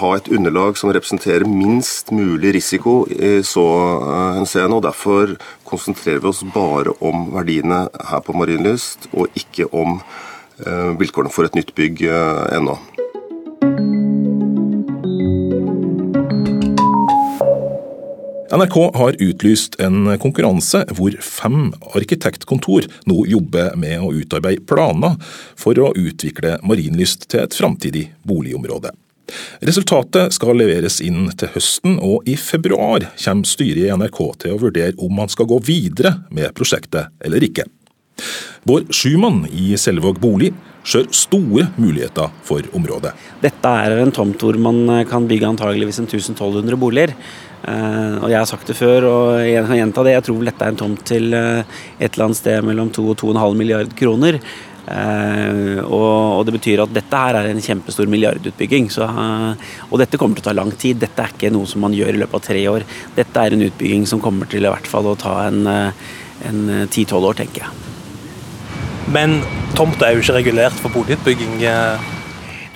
ha 0.00 0.10
et 0.16 0.30
underlag 0.32 0.78
som 0.80 0.90
representerer 0.94 1.46
minst 1.48 2.10
mulig 2.14 2.54
risiko 2.56 2.98
i 3.12 3.38
så 3.46 3.66
henseende. 4.38 4.78
og 4.78 4.84
Derfor 4.88 5.36
konsentrerer 5.68 6.22
vi 6.24 6.32
oss 6.32 6.42
bare 6.54 6.96
om 7.04 7.30
verdiene 7.36 7.86
her 8.10 8.24
på 8.24 8.34
Marienlyst, 8.36 9.10
og 9.12 9.30
ikke 9.38 9.68
om 9.72 10.00
vilkårene 10.98 11.32
for 11.32 11.46
et 11.46 11.58
nytt 11.58 11.74
bygg 11.76 12.06
ennå. 12.08 12.78
NRK 18.52 18.96
har 18.96 19.16
utlyst 19.18 19.80
en 19.80 20.18
konkurranse 20.22 20.84
hvor 20.94 21.14
fem 21.22 21.72
arkitektkontor 21.98 22.86
nå 23.10 23.24
jobber 23.26 23.74
med 23.80 24.04
å 24.04 24.12
utarbeide 24.14 24.62
planer 24.70 25.16
for 25.58 25.78
å 25.82 25.90
utvikle 25.98 26.56
Marienlyst 26.62 27.26
til 27.32 27.42
et 27.42 27.56
framtidig 27.58 28.04
boligområde. 28.22 28.92
Resultatet 29.66 30.36
skal 30.36 30.60
leveres 30.60 31.00
inn 31.02 31.26
til 31.34 31.50
høsten, 31.56 31.96
og 31.98 32.28
i 32.30 32.36
februar 32.38 33.08
kommer 33.18 33.50
styret 33.50 33.88
i 33.88 33.90
NRK 33.90 34.20
til 34.44 34.54
å 34.54 34.60
vurdere 34.62 34.94
om 35.02 35.18
man 35.18 35.32
skal 35.32 35.50
gå 35.50 35.58
videre 35.66 36.20
med 36.30 36.54
prosjektet 36.54 37.10
eller 37.26 37.42
ikke. 37.42 37.66
Bård 38.66 38.94
Schumann 38.94 39.44
i 39.50 39.74
Selvåg 39.78 40.20
bolig 40.22 40.52
ser 40.86 41.08
store 41.14 41.66
muligheter 41.76 42.30
for 42.46 42.64
området. 42.78 43.12
Dette 43.42 43.72
er 43.82 43.98
en 44.00 44.14
tomt 44.14 44.40
hvor 44.42 44.56
man 44.62 44.86
kan 45.10 45.26
bygge 45.28 45.50
antageligvis 45.50 46.00
1200 46.04 46.78
boliger. 46.78 47.14
Uh, 47.64 48.22
og 48.22 48.30
Jeg 48.30 48.38
har 48.38 48.46
sagt 48.46 48.68
det 48.70 48.76
før, 48.78 49.08
og 49.08 49.26
jeg 49.42 49.64
kan 49.66 49.80
gjenta 49.80 50.04
det. 50.06 50.14
Jeg 50.14 50.24
tror 50.28 50.46
dette 50.46 50.64
er 50.64 50.72
en 50.72 50.80
tomt 50.82 51.02
til 51.08 51.34
uh, 51.34 51.64
et 51.98 52.08
eller 52.12 52.28
annet 52.28 52.38
sted 52.38 52.66
mellom 52.66 52.92
2 52.94 53.04
og 53.14 53.16
2,5 53.22 53.56
milliard 53.58 53.94
kroner. 53.98 54.38
Uh, 54.86 55.80
og, 55.82 56.10
og, 56.36 56.42
det 56.46 56.54
betyr 56.60 56.84
at 56.84 56.92
dette 56.94 57.22
her 57.22 57.40
er 57.40 57.48
en 57.50 57.62
kjempestor 57.64 58.06
milliardutbygging. 58.12 58.90
Så, 58.92 59.08
og 59.88 59.98
dette 60.02 60.20
kommer 60.20 60.38
til 60.38 60.46
å 60.46 60.50
ta 60.50 60.54
lang 60.54 60.70
tid. 60.78 61.00
Dette 61.02 61.24
er 61.24 61.34
ikke 61.34 61.50
noe 61.54 61.66
som 61.70 61.82
man 61.82 61.96
gjør 61.96 62.14
i 62.14 62.22
løpet 62.22 62.38
av 62.38 62.46
tre 62.46 62.62
år. 62.70 62.86
Dette 63.16 63.42
er 63.42 63.56
en 63.56 63.66
utbygging 63.66 64.06
som 64.06 64.22
kommer 64.22 64.50
til 64.52 64.66
i 64.66 64.70
hvert 64.70 64.86
fall 64.90 65.10
å 65.10 65.18
ta 65.18 65.40
en, 65.48 65.66
10-12 66.36 67.14
år, 67.24 67.34
tenker 67.38 67.64
jeg. 67.64 67.70
Men 69.10 69.38
tomta 69.74 70.10
er 70.10 70.18
jo 70.18 70.22
ikke 70.22 70.34
regulert 70.36 70.82
for 70.82 70.92
boligutbygging. 70.92 71.62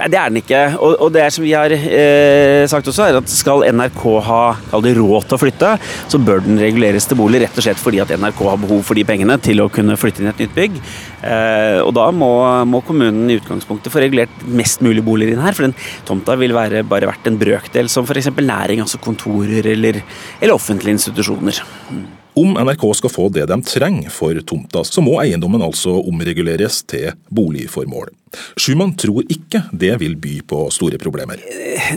Nei, 0.00 0.08
Det 0.08 0.18
er 0.18 0.30
den 0.32 0.40
ikke. 0.40 0.60
Og, 0.80 0.94
og 1.04 1.12
det 1.12 1.26
som 1.34 1.44
vi 1.44 1.52
har 1.52 1.72
eh, 1.74 2.64
sagt 2.70 2.88
også, 2.88 3.06
er 3.06 3.18
at 3.20 3.32
skal 3.32 3.64
NRK 3.68 4.04
ha 4.26 4.40
det, 4.80 4.94
råd 4.96 5.28
til 5.28 5.36
å 5.36 5.40
flytte, 5.40 5.72
så 6.10 6.20
bør 6.22 6.44
den 6.46 6.60
reguleres 6.62 7.08
til 7.08 7.18
bolig, 7.20 7.42
rett 7.44 7.58
og 7.60 7.66
slett 7.66 7.80
fordi 7.80 8.00
at 8.02 8.12
NRK 8.16 8.40
har 8.48 8.60
behov 8.62 8.82
for 8.86 8.98
de 8.98 9.04
pengene 9.06 9.36
til 9.42 9.60
å 9.62 9.68
kunne 9.72 9.98
flytte 10.00 10.24
inn 10.24 10.30
et 10.32 10.40
nytt 10.40 10.56
bygg. 10.56 10.78
Eh, 11.20 11.80
og 11.84 11.92
da 11.98 12.08
må, 12.14 12.30
må, 12.70 12.80
kommunen 12.86 13.28
i 13.28 13.36
utgangspunktet 13.40 13.92
få 13.92 14.02
regulert 14.04 14.46
mest 14.48 14.84
mulig 14.84 15.04
boliger 15.04 15.36
inn 15.36 15.44
her, 15.44 15.56
for 15.56 15.68
den 15.68 15.76
tomta 16.08 16.38
vil 16.40 16.56
være 16.56 16.84
bare 16.88 17.10
verdt 17.10 17.28
en 17.28 17.40
brøkdel 17.40 17.92
som 17.92 18.08
f.eks. 18.08 18.32
næring, 18.40 18.80
altså 18.86 19.02
kontorer 19.04 19.68
eller, 19.74 20.00
eller 20.40 20.56
offentlige 20.56 20.96
institusjoner. 20.96 21.60
Om 22.38 22.54
NRK 22.62 22.84
skal 23.00 23.10
få 23.12 23.26
det 23.34 23.48
de 23.50 23.58
trenger 23.66 24.12
for 24.14 24.38
tomta, 24.46 24.84
så 24.86 25.02
må 25.02 25.16
eiendommen 25.22 25.62
altså 25.66 25.96
omreguleres 25.98 26.82
til 26.88 27.10
boligformål. 27.34 28.12
Schumann 28.54 28.92
tror 28.94 29.26
ikke 29.26 29.64
det 29.74 29.96
vil 29.98 30.14
by 30.20 30.36
på 30.46 30.62
store 30.70 31.00
problemer. 31.02 31.42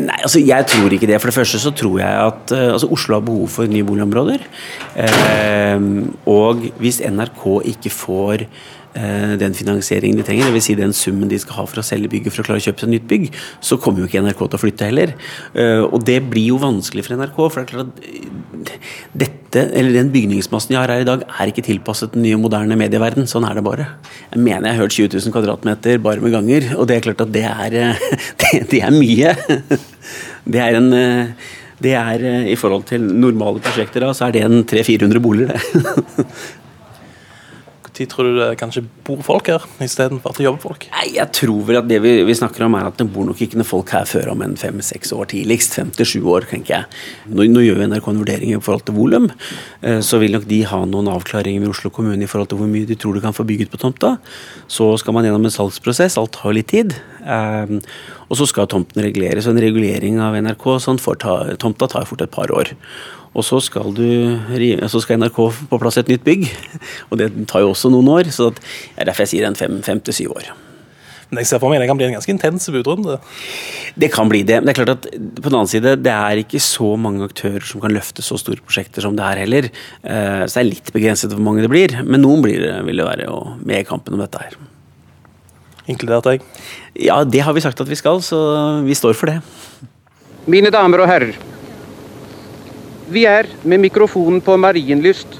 Nei, 0.01 0.17
altså 0.17 0.41
jeg 0.41 0.65
tror 0.71 0.95
ikke 0.95 1.09
det. 1.09 1.19
For 1.21 1.29
det 1.29 1.37
første 1.37 1.61
så 1.61 1.73
tror 1.77 1.99
jeg 2.01 2.29
at 2.29 2.53
eh, 2.55 2.71
altså 2.73 2.89
Oslo 2.95 3.19
har 3.19 3.25
behov 3.27 3.51
for 3.53 3.69
nye 3.69 3.85
boligområder. 3.85 4.45
Eh, 5.05 5.89
og 6.33 6.65
hvis 6.81 7.03
NRK 7.05 7.43
ikke 7.75 7.93
får 7.93 8.47
Eh, 8.93 9.31
den 9.41 9.55
finansieringen 9.57 10.19
de 10.19 10.23
trenger, 10.25 10.51
dvs. 10.51 10.67
Si 10.67 10.73
den 10.77 10.91
summen 10.93 11.29
de 11.29 11.39
skal 11.41 11.55
ha 11.57 11.63
for 11.65 11.81
å 11.81 11.85
selge 11.85 12.11
bygget 12.11 12.35
for 12.35 12.43
å 12.43 12.45
klare 12.45 12.61
å 12.61 12.65
kjøpe 12.67 12.83
seg 12.83 12.91
nytt 12.91 13.07
bygg, 13.09 13.23
så 13.57 13.79
kommer 13.81 14.03
jo 14.03 14.09
ikke 14.09 14.21
NRK 14.21 14.43
til 14.43 14.59
å 14.59 14.61
flytte 14.61 14.89
heller. 14.89 15.15
Og 15.89 15.97
det 16.05 16.19
blir 16.29 16.51
jo 16.51 16.59
vanskelig 16.61 17.07
for 17.07 17.17
NRK. 17.17 17.39
for 17.39 17.57
det 17.57 17.63
er 17.63 17.71
klart 17.71 17.87
at 17.89 18.03
dette, 19.13 19.65
eller 19.69 19.93
Den 19.93 20.11
bygningsmassen 20.13 20.73
jeg 20.73 20.81
har 20.81 20.93
her 20.93 21.03
i 21.03 21.07
dag, 21.07 21.25
er 21.27 21.51
ikke 21.51 21.65
tilpasset 21.65 22.15
den 22.15 22.25
nye, 22.25 22.39
moderne 22.41 22.77
medieverden. 22.79 23.27
Sånn 23.29 23.45
er 23.47 23.57
det 23.57 23.65
bare. 23.65 23.87
Jeg 24.31 24.41
mener 24.41 24.69
jeg 24.69 24.77
har 24.77 24.83
hørt 24.83 24.97
20 24.97 25.11
000 25.17 25.35
kvadratmeter 25.35 25.99
bare 26.03 26.23
med 26.23 26.33
ganger, 26.33 26.71
og 26.77 26.87
det 26.89 26.97
er 26.97 27.05
klart 27.09 27.25
at 27.25 27.33
det 27.33 27.45
er, 27.49 27.77
det, 28.43 28.53
det 28.71 28.81
er 28.83 28.95
mye. 28.95 29.35
Det 30.43 30.59
er 30.59 30.75
en 30.75 30.89
det 31.83 31.93
er, 31.95 32.23
I 32.51 32.55
forhold 32.59 32.83
til 32.87 33.03
normale 33.03 33.61
prosjekter 33.63 34.03
da, 34.03 34.09
så 34.15 34.27
er 34.27 34.35
det 34.35 34.43
en 34.43 34.61
300-400 34.67 35.23
boliger, 35.23 35.55
det. 35.55 36.25
Når 38.03 38.09
tror 38.11 38.27
du 38.27 38.35
det 38.35 38.57
kanskje 38.59 38.81
bor 39.07 39.21
folk 39.23 39.47
her, 39.47 39.63
istedenfor 39.83 40.33
at 40.33 40.39
det 40.39 40.43
jobber 40.43 40.61
folk? 40.65 40.87
Nei, 40.91 41.05
Jeg 41.15 41.31
tror 41.37 41.61
vel 41.67 41.79
at 41.79 41.87
det 41.87 42.01
vi, 42.03 42.11
vi, 42.27 42.35
snakker 42.35 42.65
om 42.65 42.75
er 42.75 42.89
at 42.89 42.99
det 42.99 43.07
bor 43.13 43.23
nok 43.29 43.39
ikke 43.39 43.59
noen 43.59 43.69
folk 43.69 43.93
her 43.95 44.03
før 44.09 44.33
om 44.33 44.43
en 44.43 44.57
fem-seks 44.59 45.13
år 45.15 45.31
tidligst. 45.31 45.77
Fem 45.79 45.93
til 45.95 46.09
sju 46.09 46.19
år, 46.33 46.49
tenker 46.49 46.75
jeg. 46.75 46.99
Nå, 47.31 47.47
nå 47.47 47.63
gjør 47.63 47.85
NRK 47.87 48.09
en 48.11 48.19
vurdering 48.19 48.51
i 48.51 48.59
forhold 48.59 48.83
til 48.89 48.97
volum. 48.97 49.29
Eh, 49.81 50.01
så 50.03 50.19
vil 50.19 50.35
nok 50.35 50.49
de 50.49 50.59
ha 50.67 50.83
noen 50.89 51.11
avklaringer 51.13 51.63
ved 51.63 51.71
Oslo 51.71 51.93
kommune 51.95 52.27
i 52.27 52.29
forhold 52.29 52.51
til 52.51 52.59
hvor 52.59 52.71
mye 52.71 52.89
de 52.89 52.99
tror 52.99 53.15
de 53.15 53.23
kan 53.23 53.35
få 53.35 53.47
bygget 53.47 53.71
på 53.71 53.79
tomta. 53.79 54.17
Så 54.67 54.91
skal 54.99 55.15
man 55.15 55.27
gjennom 55.27 55.47
en 55.47 55.55
salgsprosess. 55.55 56.19
Alt 56.19 56.35
tar 56.35 56.59
litt 56.59 56.71
tid. 56.73 56.97
Eh, 57.23 57.75
og 58.27 58.39
så 58.39 58.47
skal 58.49 58.69
tomten 58.71 59.03
reguleres. 59.05 59.47
Og 59.47 59.55
en 59.55 59.63
regulering 59.63 60.21
av 60.23 60.37
NRK 60.39 60.69
sånn 60.83 61.01
ta, 61.01 61.37
tomta 61.61 61.89
tar 61.91 62.07
fort 62.09 62.25
et 62.25 62.33
par 62.33 62.53
år. 62.53 62.75
Og 63.33 63.45
så 63.45 63.57
skal, 63.65 63.95
du, 63.97 64.37
så 64.91 65.01
skal, 65.01 65.17
NRK 65.17 65.39
på 65.71 65.79
plass 65.81 65.97
et 66.01 66.11
nytt 66.11 66.25
bygg. 66.25 66.45
Og 67.09 67.17
det 67.21 67.31
tar 67.49 67.63
jo 67.65 67.71
også 67.73 67.89
noen 67.93 68.11
år. 68.13 68.29
Så 68.33 68.51
det 68.53 68.61
er 68.97 69.09
derfor 69.09 69.25
jeg 69.25 69.37
sier 69.37 69.49
en 69.49 69.57
fem, 69.57 69.81
fem 69.85 70.03
til 70.03 70.21
syv 70.21 70.37
år. 70.37 70.53
Men 71.33 71.41
jeg 71.41 71.49
ser 71.49 71.61
for 71.63 71.73
meg 71.73 71.81
det 71.81 71.87
kan 71.89 71.97
bli 71.97 72.05
en 72.05 72.13
ganske 72.13 72.29
intens 72.29 72.67
budrunde? 72.69 73.15
Det 73.97 74.11
kan 74.13 74.29
bli 74.29 74.43
det. 74.45 74.59
Men 74.61 74.69
det 74.69 74.75
er 74.75 74.79
klart 74.83 74.93
at 74.99 75.07
på 75.09 75.47
den 75.47 75.57
annen 75.57 75.71
side, 75.71 75.95
det 76.05 76.13
er 76.13 76.41
ikke 76.43 76.61
så 76.61 76.91
mange 76.93 77.25
aktører 77.25 77.65
som 77.65 77.81
kan 77.81 77.93
løfte 77.95 78.21
så 78.25 78.37
store 78.37 78.61
prosjekter 78.61 79.01
som 79.01 79.17
det 79.17 79.25
er 79.25 79.41
heller. 79.41 79.69
Eh, 80.05 80.43
så 80.45 80.59
det 80.59 80.61
er 80.61 80.69
litt 80.69 80.93
begrenset 80.93 81.33
hvor 81.33 81.41
mange 81.41 81.65
det 81.65 81.71
blir. 81.73 81.97
Men 82.05 82.21
noen 82.21 82.45
blir 82.45 82.61
det, 82.61 82.75
vil 82.85 83.01
det 83.01 83.09
være 83.09 83.31
med 83.65 83.81
i 83.81 83.89
kampen 83.89 84.13
om 84.13 84.21
dette 84.21 84.45
her. 84.45 84.59
Inkludert 85.89 86.29
deg? 86.29 86.45
Ja, 86.93 87.23
det 87.25 87.41
har 87.41 87.53
vi 87.53 87.61
sagt 87.61 87.81
at 87.81 87.89
vi 87.89 87.97
skal, 87.97 88.21
så 88.21 88.37
vi 88.85 88.93
står 88.93 89.17
for 89.17 89.31
det. 89.31 89.39
Mine 90.45 90.69
damer 90.69 91.01
og 91.01 91.09
herrer. 91.09 91.37
Vi 93.09 93.25
er 93.25 93.49
med 93.63 93.81
mikrofonen 93.81 94.41
på 94.45 94.57
Marienlyst 94.61 95.39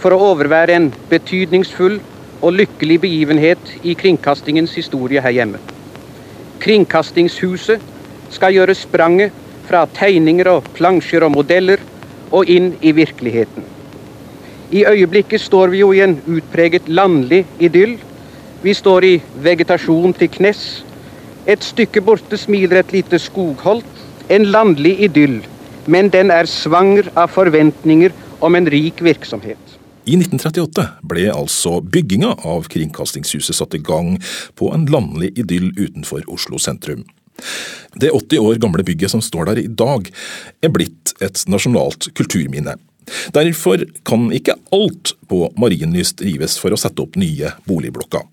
for 0.00 0.12
å 0.12 0.20
overvære 0.32 0.76
en 0.76 0.90
betydningsfull 1.08 1.96
og 2.40 2.56
lykkelig 2.56 2.98
begivenhet 3.00 3.72
i 3.80 3.94
kringkastingens 3.96 4.74
historie 4.76 5.22
her 5.24 5.32
hjemme. 5.36 5.60
Kringkastingshuset 6.60 7.80
skal 8.32 8.54
gjøre 8.58 8.76
spranget 8.76 9.32
fra 9.68 9.86
tegninger 9.96 10.52
og 10.52 10.68
plansjer 10.76 11.24
og 11.24 11.32
modeller 11.38 11.80
og 12.30 12.48
inn 12.52 12.74
i 12.84 12.92
virkeligheten. 12.92 13.64
I 14.70 14.84
øyeblikket 14.86 15.40
står 15.40 15.72
vi 15.72 15.80
jo 15.80 15.90
i 15.96 16.04
en 16.04 16.18
utpreget 16.28 16.88
landlig 16.88 17.46
idyll. 17.58 17.96
Vi 18.62 18.74
står 18.76 19.08
i 19.08 19.14
vegetasjon 19.42 20.14
til 20.14 20.30
knes. 20.36 20.60
Et 21.46 21.62
stykke 21.64 22.02
borte 22.04 22.36
smiler 22.38 22.82
et 22.82 22.92
lite 22.92 23.18
skogholt. 23.18 23.86
En 24.30 24.44
landlig 24.52 24.98
idyll 25.08 25.40
men 25.90 26.10
den 26.12 26.32
er 26.34 26.48
svanger 26.48 27.10
av 27.18 27.32
forventninger 27.34 28.14
om 28.44 28.56
en 28.56 28.68
rik 28.70 29.02
virksomhet. 29.04 29.60
I 30.08 30.16
1938 30.16 30.86
ble 31.06 31.26
altså 31.32 31.78
bygginga 31.84 32.32
av 32.48 32.66
Kringkastingshuset 32.72 33.56
satt 33.56 33.76
i 33.76 33.82
gang 33.84 34.16
på 34.58 34.70
en 34.74 34.86
landlig 34.90 35.32
idyll 35.38 35.70
utenfor 35.76 36.24
Oslo 36.32 36.58
sentrum. 36.58 37.04
Det 37.94 38.10
80 38.12 38.42
år 38.42 38.60
gamle 38.60 38.84
bygget 38.84 39.12
som 39.12 39.22
står 39.24 39.50
der 39.50 39.62
i 39.62 39.68
dag, 39.68 40.08
er 40.60 40.72
blitt 40.72 41.14
et 41.24 41.44
nasjonalt 41.48 42.10
kulturminne. 42.16 42.76
Derfor 43.34 43.82
kan 44.06 44.28
ikke 44.34 44.58
alt 44.74 45.14
på 45.28 45.46
Marienlyst 45.58 46.20
rives 46.24 46.58
for 46.60 46.72
å 46.72 46.80
sette 46.80 47.02
opp 47.02 47.16
nye 47.20 47.54
boligblokker. 47.68 48.26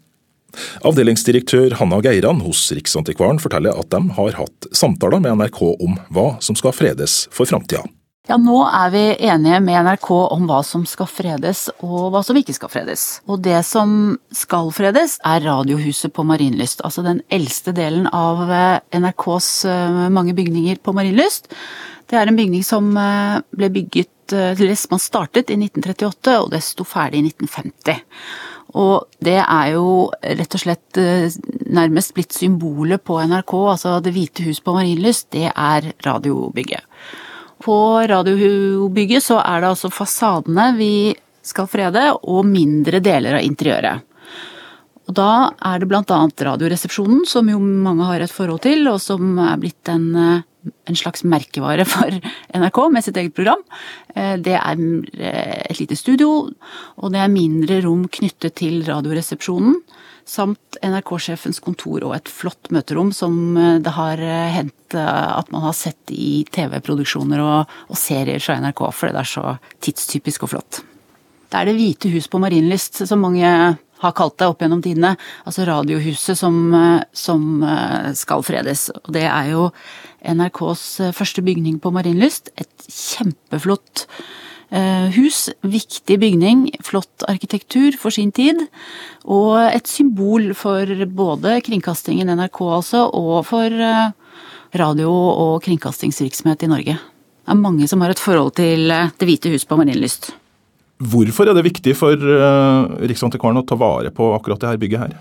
Avdelingsdirektør 0.88 1.78
Hanna 1.80 2.02
Geiran 2.06 2.42
hos 2.46 2.68
Riksantikvaren 2.76 3.42
forteller 3.44 3.78
at 3.78 3.92
de 3.94 4.02
har 4.18 4.40
hatt 4.40 4.72
samtaler 4.76 5.24
med 5.24 5.40
NRK 5.42 5.62
om 5.76 6.00
hva 6.14 6.34
som 6.44 6.58
skal 6.60 6.76
fredes 6.76 7.26
for 7.34 7.50
framtida. 7.50 7.86
Ja, 8.28 8.36
nå 8.36 8.58
er 8.66 8.90
vi 8.92 9.02
enige 9.24 9.60
med 9.64 9.86
NRK 9.86 10.10
om 10.12 10.50
hva 10.50 10.60
som 10.68 10.82
skal 10.90 11.08
fredes 11.08 11.70
og 11.78 12.10
hva 12.12 12.20
som 12.28 12.36
ikke 12.36 12.56
skal 12.58 12.72
fredes. 12.74 13.06
Og 13.24 13.40
det 13.46 13.62
som 13.64 14.18
skal 14.36 14.68
fredes 14.76 15.16
er 15.24 15.46
Radiohuset 15.46 16.12
på 16.12 16.26
Marienlyst, 16.28 16.84
altså 16.84 17.06
den 17.06 17.22
eldste 17.32 17.72
delen 17.78 18.10
av 18.12 18.44
eh, 18.52 19.00
NRKs 19.00 19.50
eh, 19.72 20.02
mange 20.12 20.36
bygninger 20.36 20.84
på 20.84 20.92
Marienlyst. 20.98 21.48
Det 22.12 22.20
er 22.20 22.28
en 22.28 22.40
bygning 22.40 22.68
som 22.68 22.92
eh, 23.00 23.40
ble 23.56 23.72
bygget 23.80 24.12
eller 24.28 24.76
man 24.92 25.00
startet 25.00 25.54
i 25.54 25.56
1938, 25.56 26.34
og 26.42 26.50
det 26.52 26.60
sto 26.66 26.84
ferdig 26.84 27.22
i 27.22 27.30
1950. 27.30 28.02
Og 28.78 29.08
det 29.24 29.40
er 29.42 29.72
jo 29.74 30.10
rett 30.22 30.58
og 30.58 30.62
slett 30.62 31.00
nærmest 31.66 32.14
blitt 32.14 32.36
symbolet 32.36 33.02
på 33.04 33.18
NRK, 33.26 33.54
altså 33.74 33.98
Det 34.04 34.14
hvite 34.16 34.46
hus 34.46 34.62
på 34.62 34.76
Marienlyst, 34.76 35.32
det 35.34 35.48
er 35.50 35.92
radiobygget. 36.06 36.86
På 37.64 37.78
radiobygget 38.06 39.26
så 39.26 39.40
er 39.42 39.64
det 39.64 39.72
altså 39.74 39.90
fasadene 39.94 40.70
vi 40.78 40.92
skal 41.48 41.70
frede, 41.72 42.12
og 42.28 42.46
mindre 42.46 43.02
deler 43.04 43.40
av 43.40 43.48
interiøret. 43.48 44.07
Og 45.08 45.16
da 45.16 45.54
er 45.64 45.80
det 45.80 45.88
annet 45.96 46.44
Radioresepsjonen, 46.44 47.24
som 47.28 47.48
jo 47.48 47.60
mange 47.60 48.06
har 48.10 48.22
et 48.24 48.34
forhold 48.34 48.66
til, 48.66 48.88
og 48.92 49.00
som 49.00 49.38
er 49.40 49.60
blitt 49.62 49.92
en, 49.92 50.44
en 50.68 51.00
slags 51.00 51.24
merkevare 51.24 51.86
for 51.88 52.12
NRK 52.58 52.82
med 52.92 53.06
sitt 53.06 53.20
eget 53.20 53.36
program. 53.38 53.64
Eh, 54.16 54.36
det 54.44 54.58
er 54.60 54.76
eh, 54.76 55.64
et 55.70 55.80
lite 55.80 55.96
studio, 56.00 56.50
og 56.98 57.16
det 57.16 57.24
er 57.24 57.32
mindre 57.32 57.80
rom 57.88 58.04
knyttet 58.12 58.60
til 58.60 58.84
Radioresepsjonen. 58.88 59.80
Samt 60.28 60.76
NRK-sjefens 60.84 61.62
kontor 61.64 62.04
og 62.04 62.12
et 62.18 62.28
flott 62.28 62.68
møterom 62.76 63.14
som 63.16 63.56
eh, 63.56 63.80
det 63.80 63.96
har 63.96 64.20
hendt 64.58 64.74
at 64.98 65.50
man 65.52 65.66
har 65.66 65.76
sett 65.76 66.12
i 66.16 66.46
TV-produksjoner 66.52 67.42
og, 67.44 67.80
og 67.88 68.00
serier 68.00 68.44
fra 68.44 68.60
NRK, 68.64 68.86
fordi 68.92 69.16
det 69.16 69.24
er 69.24 69.34
så 69.38 69.58
tidstypisk 69.84 70.48
og 70.48 70.56
flott. 70.56 70.84
Det 71.48 71.56
er 71.56 71.68
Det 71.70 71.78
hvite 71.78 72.12
hus 72.12 72.28
på 72.28 72.40
Marienlyst, 72.44 73.06
som 73.08 73.24
mange 73.24 73.48
har 74.04 74.16
kalt 74.18 74.38
det 74.40 74.50
opp 74.50 74.62
gjennom 74.62 74.82
tidene. 74.86 75.16
Altså 75.48 75.66
Radiohuset 75.68 76.38
som, 76.40 76.58
som 77.16 77.64
eh, 77.66 78.12
skal 78.18 78.46
fredes. 78.46 78.88
Og 79.04 79.14
det 79.16 79.26
er 79.28 79.54
jo 79.54 79.70
NRKs 80.22 80.86
eh, 81.02 81.16
første 81.16 81.44
bygning 81.46 81.80
på 81.84 81.92
Marienlyst. 81.96 82.52
Et 82.60 82.88
kjempeflott 82.88 84.06
eh, 84.70 85.10
hus. 85.18 85.48
Viktig 85.66 86.20
bygning. 86.22 86.68
Flott 86.86 87.26
arkitektur 87.30 87.98
for 88.00 88.14
sin 88.14 88.34
tid. 88.36 88.68
Og 89.26 89.58
et 89.66 89.90
symbol 89.90 90.54
for 90.58 91.08
både 91.08 91.60
kringkastingen 91.66 92.34
NRK 92.38 92.64
altså, 92.80 93.08
og 93.10 93.46
for 93.50 93.84
radio- 94.78 95.14
og 95.14 95.62
kringkastingsvirksomhet 95.66 96.68
i 96.68 96.74
Norge. 96.74 96.98
Det 97.48 97.56
er 97.56 97.64
mange 97.64 97.88
som 97.88 98.02
har 98.04 98.12
et 98.12 98.20
forhold 98.20 98.58
til 98.60 98.92
Det 98.92 99.26
hvite 99.26 99.54
hus 99.54 99.64
på 99.66 99.78
Marienlyst. 99.80 100.34
Hvorfor 100.98 101.46
er 101.46 101.54
det 101.54 101.68
viktig 101.68 101.94
for 101.98 102.18
uh, 102.18 102.90
Riksantikvaren 103.06 103.62
å 103.62 103.66
ta 103.68 103.78
vare 103.78 104.10
på 104.14 104.32
akkurat 104.34 104.64
det 104.64 104.72
her 104.72 104.80
bygget 104.82 105.04
her? 105.04 105.18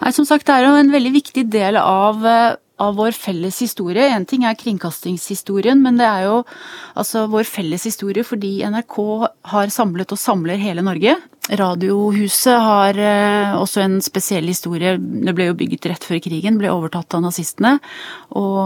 Nei, 0.00 0.12
som 0.14 0.24
sagt, 0.24 0.46
Det 0.46 0.54
er 0.54 0.64
jo 0.64 0.78
en 0.78 0.92
veldig 0.92 1.12
viktig 1.12 1.44
del 1.52 1.76
av, 1.76 2.24
eh, 2.24 2.54
av 2.80 2.94
vår 2.96 3.12
felles 3.12 3.58
historie. 3.60 4.06
En 4.08 4.24
ting 4.24 4.44
er 4.46 4.56
kringkastingshistorien, 4.56 5.82
men 5.82 5.98
det 5.98 6.06
er 6.06 6.22
jo 6.24 6.44
altså 6.96 7.26
vår 7.28 7.44
felles 7.44 7.84
historie 7.84 8.24
fordi 8.24 8.62
NRK 8.64 9.28
har 9.52 9.74
samlet 9.74 10.14
og 10.14 10.22
samler 10.22 10.56
hele 10.56 10.86
Norge. 10.86 11.16
Radiohuset 11.50 12.56
har 12.56 12.96
uh, 12.96 13.58
også 13.60 13.82
en 13.84 14.00
spesiell 14.00 14.48
historie. 14.48 14.96
Det 14.96 15.34
ble 15.36 15.50
jo 15.50 15.58
bygget 15.58 15.90
rett 15.92 16.08
før 16.08 16.22
krigen, 16.24 16.56
ble 16.60 16.72
overtatt 16.72 17.18
av 17.18 17.26
nazistene. 17.26 17.76
Og 18.32 18.64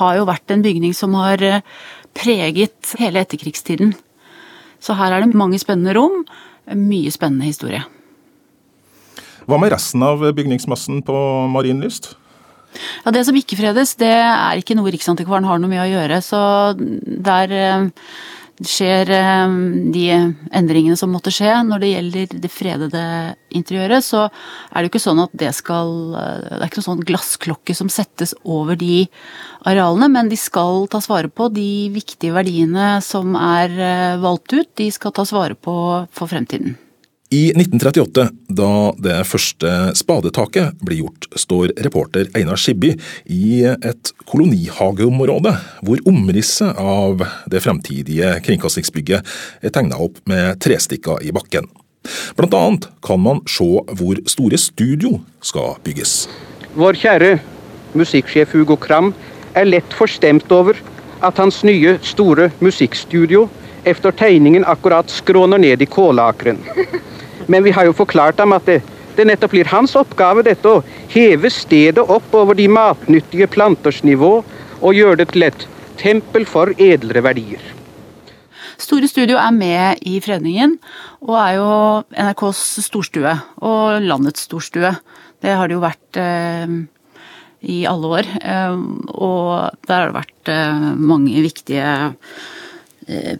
har 0.00 0.18
jo 0.18 0.26
vært 0.26 0.50
en 0.50 0.64
bygning 0.64 0.94
som 0.96 1.14
har 1.18 1.62
preget 2.18 2.96
hele 2.98 3.22
etterkrigstiden. 3.22 3.94
Så 4.80 4.96
her 4.98 5.12
er 5.12 5.24
det 5.24 5.34
mange 5.38 5.58
spennende 5.60 5.96
rom, 5.98 6.22
mye 6.78 7.10
spennende 7.14 7.48
historie. 7.48 7.82
Hva 9.48 9.56
med 9.60 9.72
resten 9.72 10.02
av 10.04 10.20
bygningsmassen 10.36 11.00
på 11.06 11.18
Marienlyst? 11.52 12.12
Ja, 13.04 13.10
Det 13.10 13.24
som 13.26 13.36
ikke 13.36 13.56
fredes, 13.56 13.94
det 13.96 14.12
er 14.12 14.60
ikke 14.60 14.76
noe 14.76 14.92
Riksantikvaren 14.92 15.46
har 15.48 15.58
noe 15.58 15.70
med 15.70 15.80
å 15.82 15.88
gjøre. 15.88 16.20
Så 16.22 16.40
der 16.76 17.54
eh, 17.56 17.88
skjer 18.66 19.10
eh, 19.14 19.52
de 19.94 20.04
endringene 20.54 20.96
som 20.98 21.12
måtte 21.14 21.32
skje. 21.34 21.50
Når 21.68 21.82
det 21.82 21.90
gjelder 21.92 22.34
det 22.44 22.50
fredede 22.52 23.04
interiøret, 23.54 24.06
så 24.06 24.24
er 24.26 24.78
det 24.78 24.88
jo 24.88 24.92
ikke 24.92 25.04
sånn 25.04 25.22
at 25.22 25.36
det 25.38 25.52
skal 25.56 25.94
eh, 26.18 26.42
Det 26.48 26.58
er 26.58 26.66
ikke 26.70 26.80
noen 26.80 26.88
sånn 26.88 27.06
glassklokke 27.12 27.76
som 27.78 27.92
settes 27.92 28.34
over 28.42 28.78
de 28.80 29.06
arealene, 29.68 30.10
men 30.12 30.32
de 30.32 30.40
skal 30.40 30.86
tas 30.90 31.08
vare 31.10 31.30
på. 31.30 31.50
De 31.54 31.88
viktige 31.94 32.34
verdiene 32.36 32.98
som 33.04 33.36
er 33.38 34.18
valgt 34.22 34.54
ut, 34.56 34.68
de 34.78 34.90
skal 34.94 35.14
tas 35.14 35.32
vare 35.34 35.58
på 35.58 35.78
for 36.14 36.30
fremtiden. 36.30 36.76
I 37.30 37.50
1938, 37.52 38.22
da 38.48 38.68
det 39.04 39.18
første 39.28 39.70
spadetaket 40.00 40.78
blir 40.80 41.02
gjort, 41.02 41.26
står 41.36 41.74
reporter 41.84 42.30
Einar 42.32 42.56
Skibby 42.56 42.94
i 43.28 43.66
et 43.68 44.12
kolonihageområde, 44.30 45.52
hvor 45.84 46.00
omrisset 46.08 46.78
av 46.80 47.26
det 47.52 47.60
fremtidige 47.60 48.30
kringkastingsbygget 48.46 49.28
er 49.60 49.74
tegna 49.74 49.98
opp 50.00 50.22
med 50.24 50.56
trestikker 50.64 51.20
i 51.20 51.34
bakken. 51.36 51.68
Blant 52.38 52.56
annet 52.56 52.86
kan 53.04 53.20
man 53.20 53.42
se 53.44 53.66
hvor 54.00 54.22
store 54.24 54.56
studio 54.56 55.18
skal 55.44 55.76
bygges. 55.84 56.30
Vår 56.80 56.96
kjære 56.96 57.34
musikksjef 57.92 58.56
Hugo 58.56 58.78
Kram 58.80 59.12
er 59.52 59.68
lett 59.68 59.92
forstemt 59.92 60.48
over 60.48 60.80
at 61.20 61.36
hans 61.36 61.60
nye, 61.60 61.98
store 62.00 62.48
musikkstudio 62.64 63.50
efter 63.84 64.16
tegningen 64.16 64.64
akkurat 64.64 65.12
skråner 65.12 65.60
ned 65.60 65.84
i 65.84 65.92
kålakeren. 65.92 66.64
Men 67.48 67.64
vi 67.64 67.72
har 67.74 67.88
jo 67.88 67.96
forklart 67.96 68.40
ham 68.42 68.54
at 68.56 68.68
det, 68.68 68.82
det 69.16 69.26
nettopp 69.28 69.56
blir 69.56 69.72
hans 69.72 69.96
oppgave 69.98 70.44
dette 70.46 70.68
å 70.68 70.84
heve 71.12 71.50
stedet 71.52 72.04
opp 72.04 72.34
over 72.36 72.58
de 72.58 72.68
matnyttige 72.70 73.48
planters 73.50 74.04
nivå 74.06 74.38
og 74.78 74.94
gjøre 74.94 75.22
det 75.22 75.32
til 75.32 75.48
et 75.48 75.66
tempel 75.98 76.46
for 76.46 76.70
edlere 76.78 77.24
verdier. 77.26 77.62
Store 78.78 79.08
Studio 79.10 79.40
er 79.42 79.50
med 79.50 80.04
i 80.06 80.20
fredningen, 80.22 80.76
og 81.26 81.34
er 81.34 81.56
jo 81.56 81.70
NRKs 82.14 82.60
storstue. 82.86 83.32
Og 83.66 84.04
landets 84.06 84.46
storstue. 84.46 84.92
Det 85.42 85.56
har 85.58 85.66
det 85.66 85.74
jo 85.74 85.82
vært 85.82 86.20
eh, 86.22 86.76
i 87.66 87.80
alle 87.90 88.12
år. 88.20 88.30
Eh, 88.38 88.78
og 89.18 89.82
der 89.88 89.98
har 89.98 90.12
det 90.12 90.18
vært 90.20 90.52
eh, 90.54 90.86
mange 90.94 91.42
viktige 91.42 91.90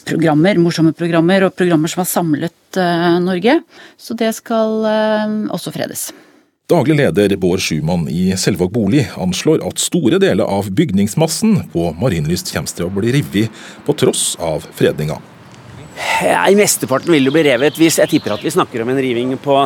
programmer, 0.08 0.58
morsomme 0.62 0.94
programmer 0.96 1.44
og 1.46 1.56
programmer 1.58 1.92
som 1.92 2.02
har 2.04 2.08
samlet 2.10 2.78
eh, 2.80 3.18
Norge. 3.24 3.60
Så 4.00 4.16
det 4.18 4.32
skal 4.38 4.88
eh, 4.88 5.36
også 5.54 5.74
fredes. 5.74 6.08
Daglig 6.68 6.98
leder 6.98 7.32
Bård 7.40 7.62
Schumann 7.64 8.02
i 8.12 8.34
Selvåg 8.36 8.74
bolig 8.74 9.06
anslår 9.16 9.62
at 9.64 9.80
store 9.80 10.18
deler 10.20 10.44
av 10.44 10.68
bygningsmassen 10.76 11.62
på 11.72 11.86
Marienlyst 11.96 12.52
kommer 12.52 12.68
til 12.68 12.84
å 12.84 12.92
bli 12.92 13.14
revet 13.14 13.62
på 13.86 13.96
tross 13.96 14.34
av 14.36 14.66
fredninga. 14.76 15.16
Ja, 16.22 16.44
I 16.44 16.58
mesteparten 16.58 17.10
vil 17.14 17.24
det 17.24 17.32
bli 17.34 17.46
revet. 17.46 17.80
Hvis 17.80 17.96
jeg 17.98 18.12
tipper 18.12 18.36
at 18.36 18.44
vi 18.44 18.52
snakker 18.52 18.84
om 18.84 18.92
en 18.92 19.00
riving 19.00 19.32
på 19.40 19.56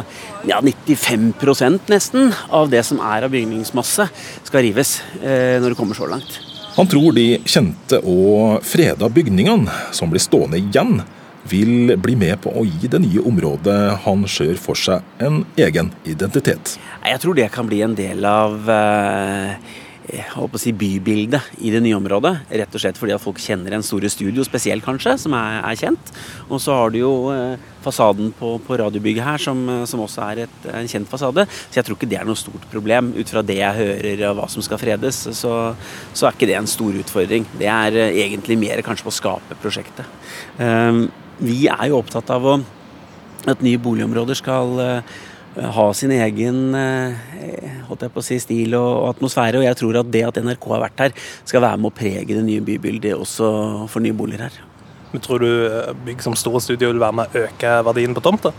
ja, 0.49 0.61
95% 0.63 1.91
nesten 1.93 2.31
av 2.55 2.71
det 2.73 2.85
som 2.87 3.03
er 3.03 3.27
av 3.27 3.35
bygningsmasse, 3.35 4.07
skal 4.47 4.65
rives 4.65 5.01
eh, 5.21 5.59
når 5.61 5.73
det 5.73 5.81
kommer 5.83 5.99
så 5.99 6.09
langt. 6.09 6.39
Han 6.77 6.87
tror 6.89 7.13
de 7.13 7.27
kjente 7.45 7.99
og 8.09 8.63
freda 8.65 9.09
bygningene 9.13 9.73
som 9.93 10.09
blir 10.13 10.23
stående 10.25 10.57
igjen, 10.57 11.03
vil 11.51 11.93
bli 12.01 12.15
med 12.17 12.39
på 12.41 12.53
å 12.55 12.63
gi 12.65 12.89
det 12.89 13.03
nye 13.03 13.21
området 13.29 13.77
han 14.05 14.23
ser 14.31 14.55
for 14.63 14.79
seg 14.79 15.03
en 15.21 15.43
egen 15.61 15.91
identitet. 16.09 16.77
Jeg 17.05 17.21
tror 17.21 17.37
det 17.37 17.51
kan 17.53 17.69
bli 17.69 17.83
en 17.85 17.97
del 17.99 18.25
av 18.25 18.71
eh, 20.09 20.57
si, 20.59 20.73
bybildet 20.73 21.59
i 21.63 21.71
det 21.71 21.83
nye 21.85 21.99
området. 21.99 22.33
Rett 22.51 22.75
og 22.75 22.83
slett 22.83 22.99
fordi 22.99 23.15
at 23.15 23.23
folk 23.23 23.41
kjenner 23.43 23.77
en 23.77 23.85
store 23.87 24.11
studio 24.13 24.45
spesielt, 24.47 24.85
kanskje, 24.85 25.17
som 25.25 25.37
er, 25.39 25.61
er 25.63 25.79
kjent. 25.79 26.13
Og 26.49 26.61
så 26.63 26.75
har 26.77 26.93
du 26.93 26.99
jo 27.03 27.13
eh, 27.35 27.61
fasaden 27.83 28.33
på, 28.39 28.55
på 28.67 28.79
radiobygget 28.79 29.27
her, 29.27 29.43
som, 29.43 29.63
eh, 29.69 29.85
som 29.89 30.03
også 30.05 30.25
er 30.29 30.45
et, 30.47 30.59
en 30.73 30.91
kjent 30.91 31.11
fasade. 31.11 31.47
Så 31.69 31.81
jeg 31.81 31.89
tror 31.89 31.99
ikke 31.99 32.11
det 32.11 32.21
er 32.21 32.29
noe 32.29 32.39
stort 32.39 32.69
problem. 32.73 33.13
Ut 33.19 33.33
fra 33.33 33.45
det 33.47 33.59
jeg 33.61 33.79
hører 33.81 34.27
og 34.31 34.39
hva 34.41 34.51
som 34.53 34.65
skal 34.65 34.81
fredes, 34.83 35.25
så, 35.39 35.57
så 36.13 36.29
er 36.29 36.37
ikke 36.37 36.51
det 36.51 36.59
en 36.61 36.71
stor 36.71 37.01
utfordring. 37.03 37.49
Det 37.59 37.71
er 37.71 37.99
eh, 38.07 38.23
egentlig 38.27 38.59
mer 38.61 38.85
kanskje 38.87 39.09
på 39.09 39.13
å 39.13 39.19
skape 39.19 39.59
prosjektet. 39.63 40.07
Eh, 40.63 41.05
vi 41.43 41.67
er 41.71 41.91
jo 41.91 41.99
opptatt 41.99 42.31
av 42.31 42.47
å, 42.47 42.57
at 43.51 43.63
nye 43.65 43.81
boligområder 43.83 44.39
skal 44.39 44.77
uh, 44.79 45.15
ha 45.57 45.87
sin 45.97 46.13
egen 46.17 46.75
eh, 46.79 47.81
holdt 47.89 48.07
jeg 48.07 48.15
på 48.15 48.23
å 48.23 48.27
si, 48.27 48.39
stil 48.41 48.77
og 48.79 49.11
atmosfære. 49.13 49.61
Og 49.61 49.67
jeg 49.67 49.79
tror 49.81 50.01
at 50.01 50.13
det 50.13 50.25
at 50.29 50.43
NRK 50.43 50.69
har 50.75 50.85
vært 50.87 51.07
her, 51.07 51.17
skal 51.45 51.65
være 51.65 51.81
med 51.81 51.93
å 51.93 51.97
prege 51.97 52.37
det 52.37 52.45
nye 52.47 52.65
bybildet 52.65 53.17
også 53.19 53.49
for 53.93 54.05
nye 54.05 54.17
boliger 54.17 54.47
her. 54.49 54.61
Men 55.13 55.21
Tror 55.25 55.43
du 55.45 55.51
eh, 55.67 55.93
bygg 56.07 56.25
som 56.25 56.37
store 56.39 56.63
studio 56.65 56.89
vil 56.93 57.03
være 57.03 57.19
med 57.19 57.35
å 57.35 57.45
øke 57.45 57.75
verdien 57.91 58.17
på 58.17 58.25
tomta? 58.25 58.55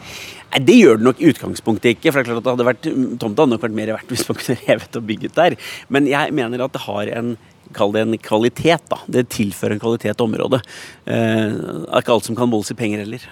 Nei, 0.53 0.62
Det 0.67 0.75
gjør 0.77 0.99
det 0.99 1.08
nok 1.08 1.23
i 1.23 1.32
utgangspunktet 1.32 1.95
ikke. 1.95 2.12
for 2.12 2.19
det 2.19 2.23
er 2.23 2.29
klart 2.29 2.43
at 2.43 2.45
det 2.45 2.53
hadde 2.53 2.69
vært, 2.69 2.91
Tomta 3.23 3.41
hadde 3.41 3.56
nok 3.56 3.65
vært 3.65 3.79
mer 3.79 3.95
verdt 3.95 4.13
hvis 4.13 4.27
man 4.29 4.38
kunne 4.38 4.60
revet 4.67 4.99
og 5.01 5.10
bygget 5.10 5.39
der. 5.39 5.58
Men 5.89 6.10
jeg 6.12 6.38
mener 6.38 6.67
at 6.67 6.77
det 6.77 6.86
har 6.86 7.15
en 7.17 7.36
Kall 7.73 7.93
det 7.95 8.01
en 8.03 8.17
kvalitet. 8.21 8.84
da. 8.91 8.99
Det 9.08 9.23
tilfører 9.34 9.73
en 9.73 9.82
kvalitet 9.82 10.17
til 10.19 10.27
området. 10.27 10.60
Eh, 11.08 11.56
det 11.56 11.88
er 11.88 12.03
ikke 12.03 12.13
alt 12.13 12.27
som 12.27 12.36
kan 12.38 12.51
måles 12.51 12.69
i 12.69 12.77
penger 12.77 13.01
heller. 13.01 13.23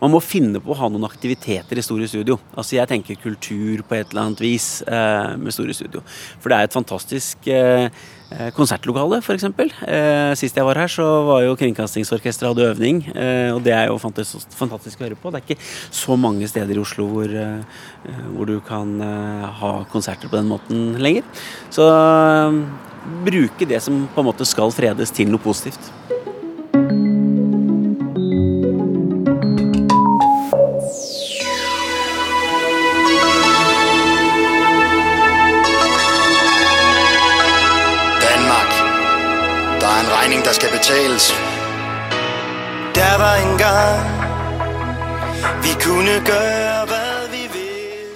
Man 0.00 0.12
må 0.12 0.20
finne 0.24 0.60
på 0.62 0.72
å 0.74 0.78
ha 0.78 0.90
noen 0.92 1.06
aktiviteter 1.08 1.78
i 1.78 1.84
Store 1.84 2.08
Studio. 2.10 2.38
Altså 2.54 2.78
Jeg 2.78 2.90
tenker 2.90 3.20
kultur 3.20 3.84
på 3.86 3.96
et 3.98 4.10
eller 4.12 4.26
annet 4.26 4.42
vis 4.44 4.68
eh, 4.86 5.34
med 5.40 5.54
Store 5.54 5.74
Studio. 5.76 6.02
For 6.42 6.50
det 6.52 6.58
er 6.58 6.68
et 6.68 6.76
fantastisk 6.76 7.48
eh, 7.50 7.88
eh 8.34 8.50
konsertlokale, 8.56 9.20
f.eks. 9.22 9.46
Eh, 9.48 10.32
sist 10.40 10.56
jeg 10.58 10.66
var 10.66 10.80
her, 10.82 10.90
så 10.90 11.06
var 11.28 11.44
jo 11.44 11.56
Kringkastingsorkesteret 11.60 12.52
hadde 12.52 12.70
øvning. 12.72 13.02
Eh, 13.14 13.50
og 13.54 13.62
det 13.64 13.74
er 13.76 13.90
jo 13.90 13.98
fantastisk, 14.00 15.00
å 15.00 15.06
høre 15.06 15.20
på. 15.20 15.32
Det 15.32 15.40
er 15.40 15.48
ikke 15.48 15.60
så 16.04 16.18
mange 16.20 16.48
steder 16.50 16.76
i 16.76 16.82
Oslo 16.82 17.08
hvor, 17.12 17.28
eh, 17.28 17.84
hvor 18.34 18.50
du 18.50 18.58
kan 18.64 18.96
eh, 19.00 19.52
ha 19.60 19.76
konserter 19.92 20.32
på 20.32 20.40
den 20.40 20.50
måten 20.50 20.90
lenger. 21.00 21.28
Så 21.74 21.88
bruke 23.24 23.68
det 23.68 23.80
som 23.84 24.06
på 24.14 24.22
en 24.22 24.28
måte 24.28 24.46
skal 24.48 24.72
fredes, 24.74 25.12
til 25.14 25.30
noe 25.32 25.42
positivt. 25.42 25.92
Kunne 45.84 46.14
gøre 46.24 46.84
hva 46.88 47.06
vi 47.28 47.42
vil. 47.52 48.12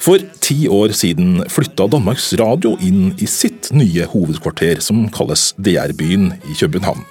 For 0.00 0.22
ti 0.40 0.62
år 0.72 0.94
siden 0.96 1.42
flytta 1.52 1.84
Danmarks 1.92 2.30
Radio 2.40 2.72
inn 2.84 3.10
i 3.20 3.26
sitt 3.28 3.68
nye 3.76 4.06
hovedkvarter, 4.08 4.80
som 4.80 5.02
kalles 5.12 5.50
DR-byen 5.60 6.30
i 6.48 6.56
København. 6.56 7.04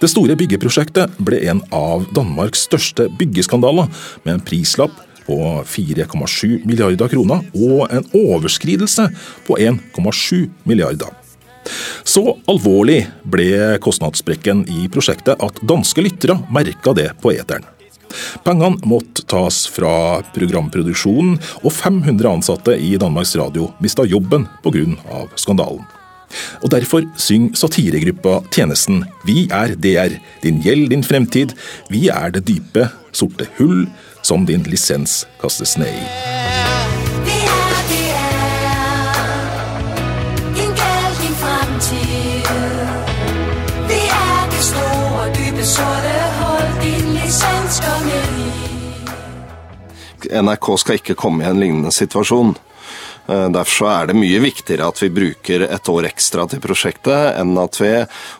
Det 0.00 0.08
store 0.08 0.36
byggeprosjektet 0.40 1.12
ble 1.20 1.42
en 1.50 1.60
av 1.74 2.06
Danmarks 2.16 2.64
største 2.70 3.10
byggeskandaler, 3.20 3.92
med 4.24 4.38
en 4.38 4.46
prislapp 4.48 4.96
på 5.26 5.36
4,7 5.68 6.64
milliarder 6.64 7.12
kroner 7.12 7.44
og 7.52 7.92
en 7.92 8.08
overskridelse 8.24 9.10
på 9.44 9.60
1,7 9.60 10.48
milliarder. 10.64 11.12
Så 12.04 12.24
alvorlig 12.48 13.02
ble 13.28 13.76
kostnadssprekken 13.84 14.66
i 14.68 14.88
prosjektet 14.92 15.40
at 15.44 15.64
danske 15.64 16.04
lyttere 16.04 16.40
merka 16.52 16.96
det 16.96 17.10
på 17.20 17.36
eteren. 17.36 17.64
Pengene 18.44 18.80
måtte 18.88 19.24
tas 19.30 19.64
fra 19.70 20.22
programproduksjonen, 20.34 21.38
og 21.62 21.72
500 21.72 22.30
ansatte 22.30 22.78
i 22.78 22.94
Danmarks 23.00 23.34
Radio 23.40 23.72
mista 23.84 24.06
jobben 24.08 24.48
pga. 24.64 24.86
skandalen. 25.36 25.84
Og 26.62 26.70
Derfor 26.70 27.04
synger 27.20 27.54
satiregruppa 27.54 28.40
Tjenesten 28.50 29.04
Vi 29.26 29.46
er 29.52 29.76
DR, 29.76 30.16
din 30.42 30.60
gjeld, 30.64 30.90
din 30.90 31.04
fremtid. 31.04 31.54
Vi 31.90 32.08
er 32.08 32.34
det 32.34 32.46
dype, 32.48 32.88
sorte 33.12 33.46
hull 33.58 33.86
som 34.22 34.46
din 34.46 34.64
lisens 34.66 35.24
kastes 35.40 35.76
ned 35.78 35.92
i. 35.94 36.83
NRK 50.30 50.70
skal 50.80 51.00
ikke 51.00 51.16
komme 51.18 51.44
i 51.44 51.48
en 51.48 51.60
lignende 51.60 51.92
situasjon. 51.94 52.54
Eh, 53.26 53.48
derfor 53.48 53.88
er 53.88 54.08
det 54.10 54.18
mye 54.18 54.40
viktigere 54.42 54.88
at 54.90 55.00
vi 55.00 55.08
bruker 55.12 55.64
et 55.64 55.88
år 55.88 56.08
ekstra 56.10 56.44
til 56.50 56.60
prosjektet, 56.64 57.38
enn 57.40 57.56
at 57.60 57.78
vi 57.80 57.92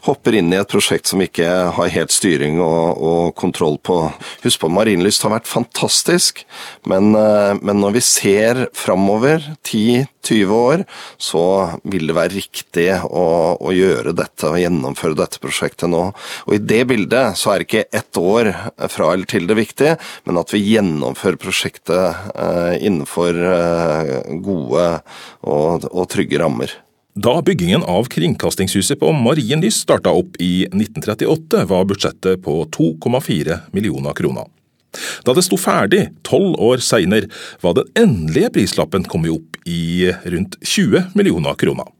hopper 0.04 0.36
inn 0.36 0.52
i 0.52 0.58
et 0.60 0.70
prosjekt 0.70 1.08
som 1.08 1.22
ikke 1.24 1.48
har 1.76 1.92
helt 1.94 2.12
styring 2.12 2.60
og, 2.60 3.00
og 3.00 3.34
kontroll 3.40 3.78
på. 3.80 3.98
Husk 4.44 4.60
på, 4.60 4.72
Marienlyst 4.72 5.24
har 5.24 5.32
vært 5.38 5.48
fantastisk, 5.48 6.44
men, 6.90 7.14
eh, 7.16 7.54
men 7.62 7.80
når 7.80 7.96
vi 7.96 8.04
ser 8.04 8.64
framover, 8.76 9.40
10-20 9.64 10.52
år, 10.56 10.84
så 11.20 11.44
vil 11.88 12.08
det 12.08 12.18
være 12.18 12.34
riktig 12.36 12.88
å, 13.08 13.24
å, 13.56 13.72
gjøre 13.74 14.14
dette 14.16 14.50
og 14.50 14.60
gjennomføre 14.60 15.16
dette 15.18 15.40
prosjektet 15.42 15.88
nå. 15.90 16.04
Og 16.44 16.58
i 16.58 16.60
det 16.60 16.82
bildet 16.92 17.40
så 17.40 17.54
er 17.54 17.64
ikke 17.64 17.86
ett 17.88 18.20
år 18.20 18.52
fra 18.92 19.10
eller 19.14 19.28
til 19.28 19.48
det 19.48 19.56
viktige, 19.58 19.96
men 20.28 20.38
at 20.40 20.52
vi 20.52 20.62
gjennomfører 20.74 21.40
prosjektet 21.40 22.30
eh, 22.36 22.76
innenfor 22.84 23.40
gode 24.44 24.73
gode 24.74 24.88
og, 25.46 25.86
og 25.90 26.08
trygge 26.12 26.40
rammer. 26.42 26.72
Da 27.14 27.38
byggingen 27.46 27.84
av 27.86 28.08
Kringkastingshuset 28.10 28.98
på 28.98 29.12
Marienlyst 29.14 29.84
starta 29.84 30.10
opp 30.10 30.34
i 30.42 30.66
1938, 30.66 31.62
var 31.70 31.86
budsjettet 31.86 32.42
på 32.42 32.64
2,4 32.74 33.60
millioner 33.74 34.16
kroner. 34.18 34.50
Da 35.26 35.34
det 35.34 35.42
sto 35.46 35.58
ferdig 35.58 36.08
tolv 36.26 36.58
år 36.62 36.82
seinere, 36.82 37.30
var 37.62 37.78
den 37.78 37.90
endelige 37.98 38.50
prislappen 38.58 39.06
kommet 39.10 39.34
opp 39.34 39.58
i 39.66 40.10
rundt 40.26 40.58
20 40.62 41.14
millioner 41.18 41.58
kroner. 41.58 41.90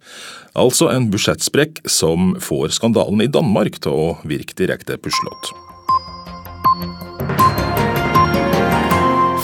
Altså 0.55 0.91
en 0.93 1.09
budsjettsprekk 1.11 1.83
som 1.91 2.37
får 2.43 2.77
skandalen 2.79 3.23
i 3.23 3.31
Danmark 3.31 3.81
til 3.83 3.95
å 3.95 4.09
virke 4.27 4.55
direkte 4.59 4.99
puslete. 5.03 5.64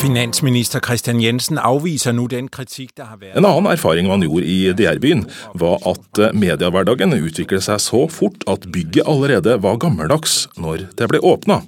Finansminister 0.01 0.81
Christian 0.81 1.19
Jensen 1.21 1.59
avviser 1.61 2.15
nå 2.17 2.23
den 2.33 2.47
kritikk 2.49 2.95
det 2.97 3.05
har 3.05 3.19
vært 3.21 3.37
En 3.37 3.45
annen 3.45 3.69
erfaring 3.69 4.09
man 4.09 4.25
gjorde 4.25 4.49
i 4.49 4.73
DR-byen, 4.73 5.27
var 5.61 5.77
at 5.91 6.21
mediehverdagen 6.33 7.13
utviklet 7.19 7.67
seg 7.67 7.83
så 7.85 8.07
fort 8.09 8.47
at 8.49 8.65
bygget 8.73 9.05
allerede 9.05 9.59
var 9.61 9.77
gammeldags 9.83 10.47
når 10.57 10.87
det 10.97 11.11
ble 11.13 11.21
åpna. 11.21 11.61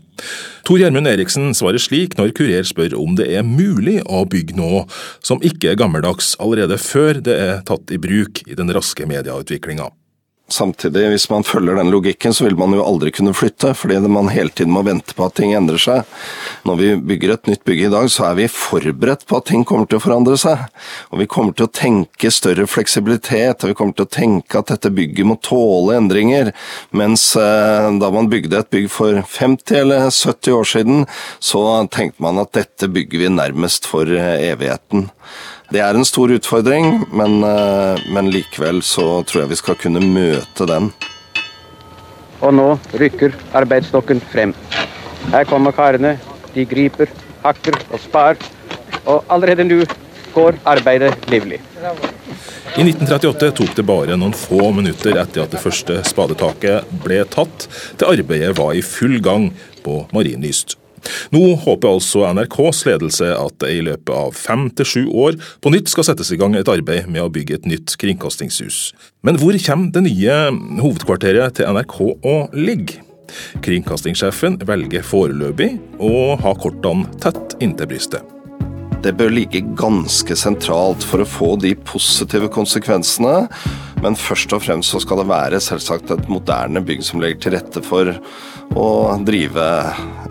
Tor 0.65 0.81
Gjermund 0.81 1.11
Eriksen 1.13 1.53
svarer 1.59 1.83
slik 1.83 2.17
når 2.17 2.33
Kurer 2.39 2.65
spør 2.65 2.97
om 2.97 3.19
det 3.21 3.29
er 3.37 3.45
mulig 3.45 3.99
å 4.09 4.25
bygge 4.25 4.57
noe 4.57 4.87
som 5.21 5.43
ikke 5.45 5.75
er 5.75 5.81
gammeldags, 5.85 6.33
allerede 6.41 6.81
før 6.81 7.21
det 7.21 7.37
er 7.37 7.67
tatt 7.69 7.93
i 7.93 8.01
bruk 8.01 8.47
i 8.49 8.57
den 8.57 8.73
raske 8.73 9.09
medieutviklinga. 9.13 9.93
Samtidig, 10.53 11.07
hvis 11.09 11.29
man 11.31 11.45
følger 11.47 11.79
den 11.79 11.91
logikken, 11.93 12.35
så 12.35 12.45
vil 12.45 12.59
man 12.61 12.75
jo 12.77 12.85
aldri 12.85 13.13
kunne 13.15 13.33
flytte, 13.33 13.71
fordi 13.79 13.97
man 14.05 14.29
hele 14.33 14.53
tiden 14.53 14.75
må 14.75 14.83
vente 14.85 15.15
på 15.17 15.25
at 15.25 15.37
ting 15.39 15.55
endrer 15.57 15.81
seg. 15.81 16.09
Når 16.69 16.81
vi 16.81 16.89
bygger 17.13 17.33
et 17.33 17.49
nytt 17.49 17.63
bygg 17.69 17.87
i 17.87 17.93
dag, 17.93 18.09
så 18.13 18.27
er 18.29 18.37
vi 18.37 18.49
forberedt 18.53 19.25
på 19.29 19.39
at 19.39 19.49
ting 19.49 19.65
kommer 19.69 19.89
til 19.89 19.97
å 19.97 20.05
forandre 20.05 20.37
seg. 20.41 20.67
Og 21.09 21.23
vi 21.23 21.29
kommer 21.31 21.57
til 21.57 21.69
å 21.69 21.73
tenke 21.73 22.33
større 22.35 22.67
fleksibilitet, 22.69 23.65
og 23.65 23.73
vi 23.73 23.79
kommer 23.79 23.97
til 23.97 24.09
å 24.09 24.13
tenke 24.13 24.61
at 24.61 24.75
dette 24.75 24.93
bygget 24.93 25.31
må 25.31 25.39
tåle 25.41 25.97
endringer. 26.03 26.53
Mens 26.93 27.31
eh, 27.41 27.89
da 28.03 28.13
man 28.13 28.29
bygde 28.33 28.61
et 28.61 28.73
bygg 28.75 28.91
for 28.93 29.23
50 29.25 29.81
eller 29.81 30.11
70 30.11 30.59
år 30.59 30.71
siden, 30.75 31.09
så 31.41 31.65
tenkte 31.89 32.29
man 32.29 32.43
at 32.45 32.53
dette 32.59 32.93
bygger 32.93 33.25
vi 33.25 33.33
nærmest 33.33 33.89
for 33.89 34.13
eh, 34.13 34.51
evigheten. 34.53 35.09
Det 35.73 35.81
er 35.81 35.97
en 35.97 36.05
stor 36.05 36.29
utfordring, 36.35 37.07
men, 37.17 37.39
eh, 37.49 38.01
men, 38.13 38.29
likevel 38.31 38.83
så 38.85 39.23
tror 39.25 39.43
jeg 39.43 39.53
vi 39.55 39.57
skal 39.57 39.79
kunne 39.81 40.03
møte 40.05 40.67
den. 40.69 40.91
Og 42.43 42.53
nå 42.53 42.67
rykker 43.01 43.33
arbeidsstokken 43.57 44.21
frem. 44.33 44.53
Her 45.33 45.47
kommer 45.49 45.73
karene. 45.73 46.19
De 46.53 46.67
griper, 46.69 47.09
hakker 47.45 47.79
og 47.89 48.03
spar. 48.03 48.37
Og 49.07 49.25
allerede 49.33 49.65
nå 49.65 49.81
går 50.35 50.61
arbeidet 50.69 51.15
livlig. 51.33 51.63
I 52.77 52.85
1938 52.85 53.51
tok 53.57 53.73
det 53.77 53.87
bare 53.87 54.19
noen 54.21 54.37
få 54.37 54.73
minutter 54.77 55.17
etter 55.17 55.47
at 55.47 55.57
det 55.57 55.63
første 55.63 56.03
spadetaket 56.05 56.93
ble 57.05 57.23
tatt, 57.33 57.69
til 57.97 58.13
arbeidet 58.13 58.53
var 58.61 58.77
i 58.77 58.85
full 58.85 59.21
gang 59.25 59.49
på 59.85 60.03
Marienlyst. 60.13 60.82
Nå 61.35 61.43
håper 61.65 61.91
altså 61.91 62.27
NRKs 62.33 62.85
ledelse 62.89 63.31
at 63.35 63.59
det 63.63 63.73
i 63.77 63.85
løpet 63.85 64.13
av 64.15 64.35
fem 64.37 64.69
til 64.79 64.89
sju 64.89 65.03
år 65.09 65.39
på 65.63 65.73
nytt 65.75 65.93
skal 65.93 66.09
settes 66.11 66.33
i 66.35 66.41
gang 66.41 66.57
et 66.59 66.71
arbeid 66.71 67.09
med 67.13 67.25
å 67.25 67.31
bygge 67.33 67.61
et 67.61 67.71
nytt 67.71 67.97
kringkastingshus. 68.01 68.93
Men 69.27 69.39
hvor 69.41 69.57
kommer 69.67 69.95
det 69.95 70.05
nye 70.09 70.37
hovedkvarteret 70.83 71.59
til 71.59 71.73
NRK 71.73 71.99
å 72.03 72.37
ligge? 72.57 73.03
Kringkastingssjefen 73.65 74.59
velger 74.69 75.05
foreløpig 75.07 75.73
å 76.03 76.37
ha 76.43 76.55
kortene 76.61 77.09
tett 77.23 77.57
inntil 77.65 77.89
brystet. 77.95 78.42
Det 79.03 79.17
bør 79.19 79.33
ligge 79.35 79.65
ganske 79.75 80.35
sentralt 80.39 81.03
for 81.03 81.25
å 81.25 81.27
få 81.27 81.49
de 81.59 81.73
positive 81.75 82.47
konsekvensene. 82.55 83.49
Men 84.03 84.15
først 84.19 84.55
og 84.55 84.63
fremst 84.63 84.95
så 84.95 85.01
skal 85.03 85.19
det 85.23 85.31
være 85.31 85.59
selvsagt 85.63 86.13
et 86.15 86.31
moderne 86.31 86.83
bygg 86.87 87.03
som 87.07 87.23
legger 87.23 87.41
til 87.43 87.57
rette 87.57 87.83
for 87.83 88.13
å 88.79 88.89
drive 89.27 89.67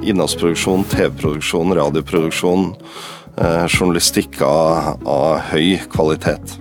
innholdsproduksjon, 0.07 0.87
TV-produksjon, 0.91 1.75
radioproduksjon, 1.81 2.67
eh, 3.37 3.67
journalistikk 3.67 4.39
av, 4.47 5.03
av 5.03 5.51
høy 5.51 5.75
kvalitet. 5.91 6.57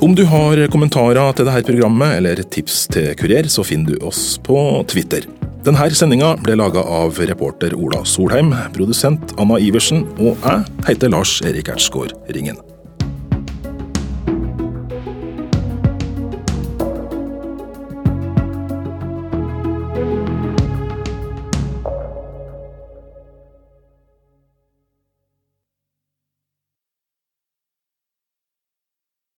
Om 0.00 0.14
du 0.14 0.24
har 0.30 0.64
kommentarer 0.72 1.36
til 1.36 1.44
dette 1.48 1.66
programmet 1.68 2.16
eller 2.22 2.40
tips 2.40 2.86
til 2.94 3.12
Kurer, 3.18 3.50
så 3.52 3.66
finner 3.66 3.98
du 3.98 4.06
oss 4.06 4.38
på 4.40 4.56
Twitter. 4.88 5.28
Denne 5.68 5.84
sendinga 5.92 6.30
ble 6.40 6.54
laga 6.56 6.80
av 6.80 7.18
reporter 7.28 7.74
Ola 7.76 7.98
Solheim, 8.08 8.54
produsent 8.72 9.34
Anna 9.36 9.58
Iversen 9.60 10.06
og 10.16 10.40
jeg 10.40 10.64
heter 10.86 11.12
Lars 11.12 11.34
Erik 11.44 11.68
Ertsgaard 11.68 12.16
Ringen. 12.32 12.56